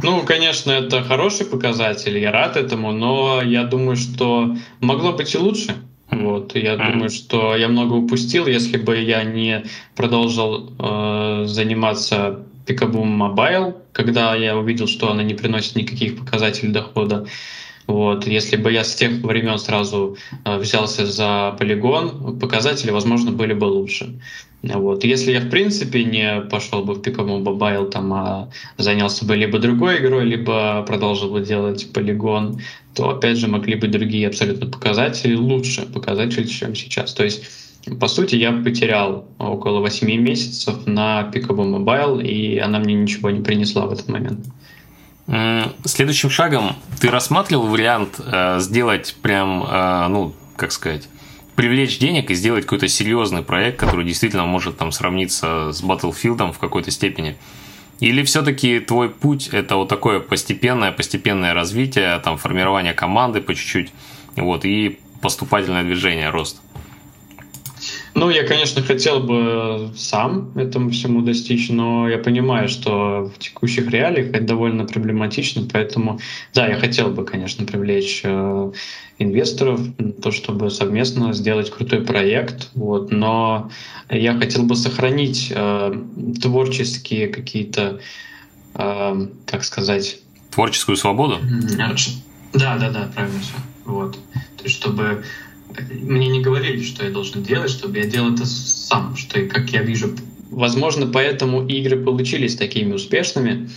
[0.02, 5.38] Ну, конечно, это хороший показатель, я рад этому, но я думаю, что могло быть и
[5.38, 5.76] лучше.
[6.10, 6.92] Вот, я mm-hmm.
[6.92, 9.64] думаю, что я много упустил, если бы я не
[9.96, 17.26] продолжил э, заниматься Picaboo Mobile, когда я увидел, что она не приносит никаких показателей дохода.
[17.86, 18.26] Вот.
[18.26, 23.66] Если бы я с тех времен сразу э, взялся за полигон, показатели, возможно, были бы
[23.66, 24.20] лучше.
[24.62, 25.04] Вот.
[25.04, 28.48] Если я, в принципе, не пошел бы в Picamo Mobile, там, а
[28.78, 32.60] занялся бы либо другой игрой, либо продолжил бы делать полигон,
[32.94, 37.12] то, опять же, могли быть другие абсолютно показатели, лучше показатели, чем сейчас.
[37.12, 37.44] То есть
[38.00, 43.40] по сути, я потерял около 8 месяцев на Picabo Mobile, и она мне ничего не
[43.40, 44.40] принесла в этот момент.
[45.84, 51.08] Следующим шагом ты рассматривал вариант э, сделать прям, э, ну, как сказать,
[51.56, 56.58] привлечь денег и сделать какой-то серьезный проект, который действительно может там сравниться с Battlefield в
[56.58, 57.36] какой-то степени?
[57.98, 63.90] Или все-таки твой путь это вот такое постепенное, постепенное развитие, там формирование команды по чуть-чуть,
[64.36, 66.60] вот, и поступательное движение, рост?
[68.16, 73.90] Ну, я, конечно, хотел бы сам этому всему достичь, но я понимаю, что в текущих
[73.90, 76.18] реалиях это довольно проблематично, поэтому,
[76.54, 78.72] да, я хотел бы, конечно, привлечь э,
[79.18, 79.82] инвесторов,
[80.22, 83.70] то, чтобы совместно сделать крутой проект, вот, но
[84.08, 86.02] я хотел бы сохранить э,
[86.40, 88.00] творческие какие-то,
[88.76, 90.20] э, как сказать...
[90.52, 91.36] Творческую свободу?
[92.54, 93.56] Да, да, да, правильно все.
[93.84, 94.12] Вот.
[94.56, 95.22] То есть, чтобы
[95.90, 99.82] мне не говорили, что я должен делать, чтобы я делал это сам, что как я
[99.82, 100.14] вижу.
[100.50, 103.68] Возможно, поэтому игры получились такими успешными,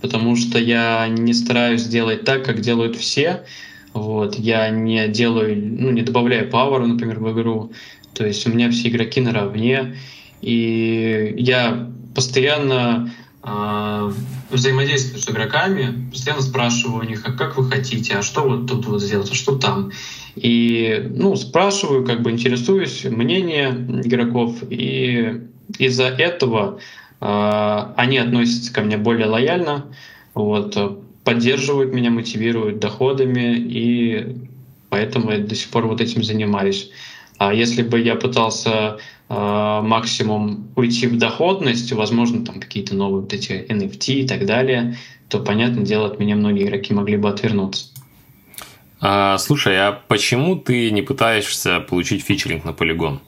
[0.00, 3.44] потому что я не стараюсь делать так, как делают все.
[3.92, 7.72] Вот, я не делаю, ну, не добавляю пауэра, например, в игру.
[8.14, 9.96] То есть у меня все игроки наравне.
[10.40, 13.12] И я постоянно
[13.42, 18.86] взаимодействую с игроками, постоянно спрашиваю у них, а как вы хотите, а что вот тут
[18.86, 19.90] вот сделать, а что там.
[20.36, 25.42] И ну, спрашиваю, как бы интересуюсь мнением игроков, и
[25.78, 26.78] из-за этого
[27.20, 29.86] э, они относятся ко мне более лояльно,
[30.34, 30.76] вот,
[31.24, 34.36] поддерживают меня, мотивируют доходами, и
[34.88, 36.90] поэтому я до сих пор вот этим занимаюсь.
[37.38, 38.98] А если бы я пытался
[39.34, 45.38] максимум уйти в доходность, возможно, там какие-то новые вот эти NFT и так далее, то,
[45.40, 47.86] понятное дело, от меня многие игроки могли бы отвернуться.
[49.00, 53.20] А, слушай, а почему ты не пытаешься получить фичеринг на полигон?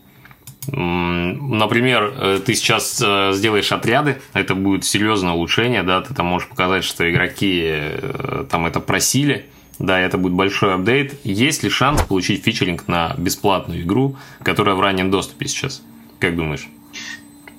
[0.68, 6.48] Например, э, ты сейчас э, сделаешь отряды, это будет серьезное улучшение, да, ты там можешь
[6.48, 9.46] показать, что игроки э, там это просили,
[9.78, 11.18] да, это будет большой апдейт.
[11.24, 15.82] Есть ли шанс получить фичеринг на бесплатную игру, которая в раннем доступе сейчас?
[16.24, 16.66] Как думаешь?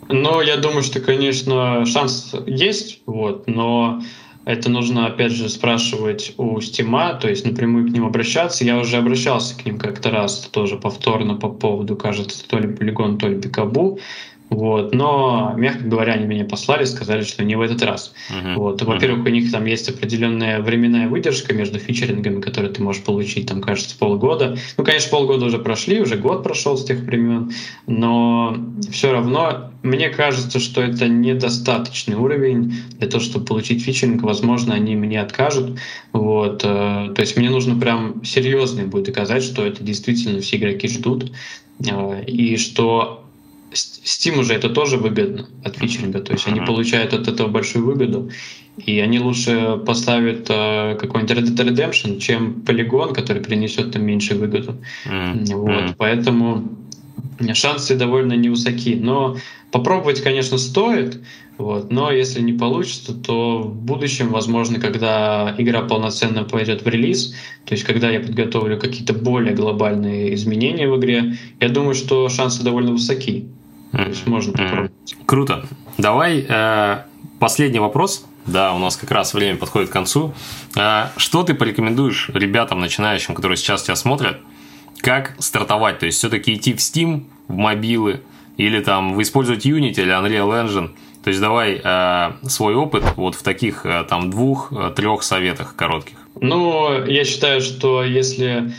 [0.10, 4.02] Ну, я думаю, что, конечно, шанс есть, вот, но
[4.44, 8.66] это нужно, опять же, спрашивать у Стима, то есть напрямую к ним обращаться.
[8.66, 13.20] Я уже обращался к ним как-то раз тоже повторно по поводу, кажется, то ли полигон,
[13.20, 14.00] то ли пикабу.
[14.50, 14.94] Вот.
[14.94, 18.14] Но, мягко говоря, они меня послали, сказали, что не в этот раз.
[18.30, 18.56] Uh-huh.
[18.56, 18.82] Вот.
[18.82, 23.62] Во-первых, у них там есть определенная временная выдержка между фичерингами, которые ты можешь получить, там,
[23.62, 24.58] кажется, полгода.
[24.78, 27.52] Ну, конечно, полгода уже прошли, уже год прошел с тех времен,
[27.88, 28.58] но
[28.92, 34.24] все равно мне кажется, что это недостаточный уровень для того, чтобы получить фичеринг.
[34.24, 35.80] Возможно, они мне откажут.
[36.12, 36.64] Вот.
[36.64, 41.32] Э, то есть мне нужно прям серьезно будет доказать, что это действительно все игроки ждут,
[41.88, 43.25] э, и что
[43.76, 48.32] Steam уже это тоже выгодно от фичеринга, то есть они получают от этого большую выгоду,
[48.78, 54.36] и они лучше поставят э, какой-нибудь Red Dead Redemption, чем Polygon, который принесет им меньше
[54.36, 54.76] выгоду.
[55.06, 55.56] Mm-hmm.
[55.56, 56.70] Вот, поэтому
[57.54, 58.96] шансы довольно невысоки.
[58.96, 59.38] Но
[59.72, 61.22] попробовать, конечно, стоит,
[61.58, 67.34] вот, но если не получится, то в будущем, возможно, когда игра полноценно пойдет в релиз,
[67.66, 72.64] то есть когда я подготовлю какие-то более глобальные изменения в игре, я думаю, что шансы
[72.64, 73.48] довольно высоки.
[73.96, 74.92] То есть можно попробовать.
[75.26, 75.66] Круто.
[75.98, 76.98] Давай э,
[77.40, 78.26] последний вопрос.
[78.46, 80.34] Да, у нас как раз время подходит к концу.
[80.76, 84.40] Э, что ты порекомендуешь ребятам, начинающим, которые сейчас тебя смотрят,
[85.00, 86.00] как стартовать?
[86.00, 88.22] То есть все-таки идти в Steam, в мобилы,
[88.58, 90.92] или там вы используете Unity или Unreal Engine.
[91.24, 96.18] То есть давай э, свой опыт вот в таких э, там двух-трех советах коротких.
[96.40, 98.74] Ну, я считаю, что если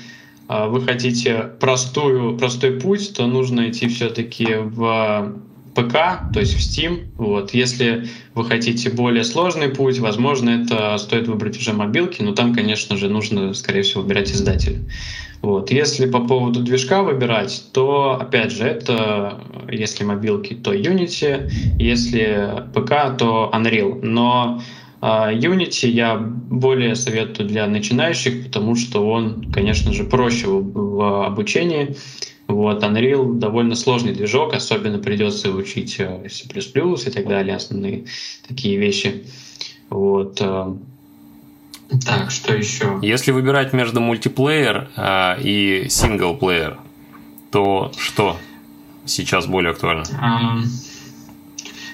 [0.48, 5.34] вы хотите простую, простой путь, то нужно идти все-таки в
[5.76, 7.08] ПК, то есть в Steam.
[7.16, 7.52] Вот.
[7.52, 12.96] Если вы хотите более сложный путь, возможно, это стоит выбрать уже мобилки, но там, конечно
[12.96, 14.78] же, нужно, скорее всего, выбирать издателя.
[15.42, 15.70] Вот.
[15.70, 19.38] Если по поводу движка выбирать, то, опять же, это,
[19.70, 24.00] если мобилки, то Unity, если ПК, то Unreal.
[24.02, 24.62] Но
[25.00, 31.96] а, Unity я более советую для начинающих, потому что он, конечно же, проще в обучении.
[32.48, 38.04] Вот, Unreal довольно сложный движок, особенно придется учить э, C++ и так далее, основные
[38.46, 39.24] такие вещи.
[39.90, 40.38] Вот.
[40.40, 40.74] Э,
[42.04, 42.98] так, что еще?
[43.02, 46.78] Если выбирать между мультиплеер э, и синглплеер,
[47.50, 48.36] то что
[49.04, 50.04] сейчас более актуально?
[50.22, 50.64] Um,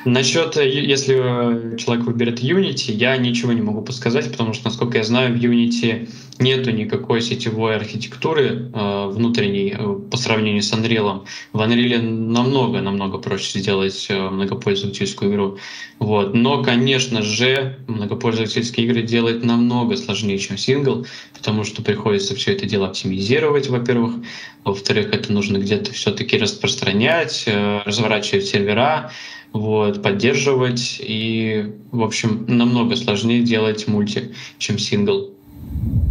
[0.05, 5.05] Насчет, э, если человек выберет Unity, я ничего не могу подсказать, потому что, насколько я
[5.05, 11.27] знаю, в Unity нету никакой сетевой архитектуры э, внутренней э, по сравнению с Unreal.
[11.53, 15.59] В Unreal намного-намного проще сделать э, многопользовательскую игру.
[15.99, 16.35] Вот.
[16.35, 22.67] Но, конечно же, многопользовательские игры делать намного сложнее, чем сингл, потому что приходится все это
[22.67, 24.17] дело оптимизировать, во-первых.
[24.65, 29.11] Во-вторых, это нужно где-то все-таки распространять, э, разворачивать сервера,
[29.53, 30.99] вот, поддерживать.
[31.01, 35.31] И, в общем, намного сложнее делать мульти, чем сингл.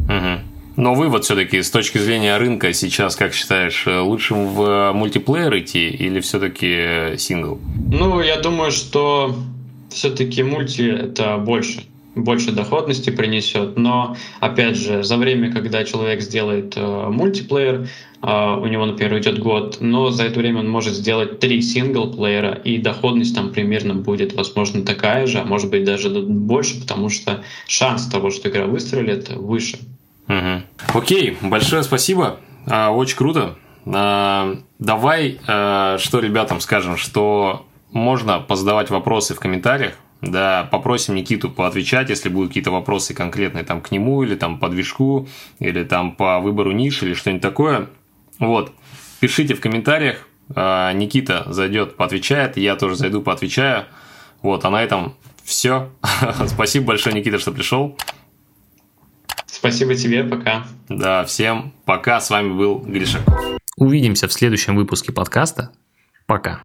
[0.06, 0.40] Угу.
[0.78, 5.90] Но вывод все-таки с точки зрения рынка сейчас, как считаешь, э, лучше в мультиплеер идти
[5.90, 7.60] или все-таки сингл?
[7.92, 9.36] Ну, я думаю, что
[9.90, 11.84] все-таки мульти это больше
[12.16, 13.78] больше доходности принесет.
[13.78, 17.88] Но, опять же, за время, когда человек сделает э, мультиплеер,
[18.22, 22.54] э, у него, например, уйдет год, но за это время он может сделать три синглплеера,
[22.54, 27.44] и доходность там примерно будет, возможно, такая же, а может быть даже больше, потому что
[27.68, 29.80] шанс того, что игра выстрелит, выше.
[30.28, 31.00] Угу.
[31.00, 32.40] Окей, большое спасибо.
[32.68, 33.56] А, очень круто.
[33.86, 41.50] А, давай, а, что ребятам скажем, что можно позадавать вопросы в комментариях да, попросим Никиту
[41.50, 45.28] поотвечать, если будут какие-то вопросы конкретные там к нему, или там по движку,
[45.60, 47.90] или там по выбору ниши, или что-нибудь такое.
[48.40, 48.74] Вот,
[49.20, 53.86] пишите в комментариях, а, Никита зайдет, поотвечает, я тоже зайду, поотвечаю.
[54.42, 55.90] Вот, а на этом все.
[56.48, 57.98] Спасибо большое, Никита, что пришел.
[59.46, 60.66] Спасибо тебе, пока.
[60.90, 63.36] Да, всем пока, с вами был Гришаков.
[63.78, 65.72] Увидимся в следующем выпуске подкаста.
[66.26, 66.64] Пока.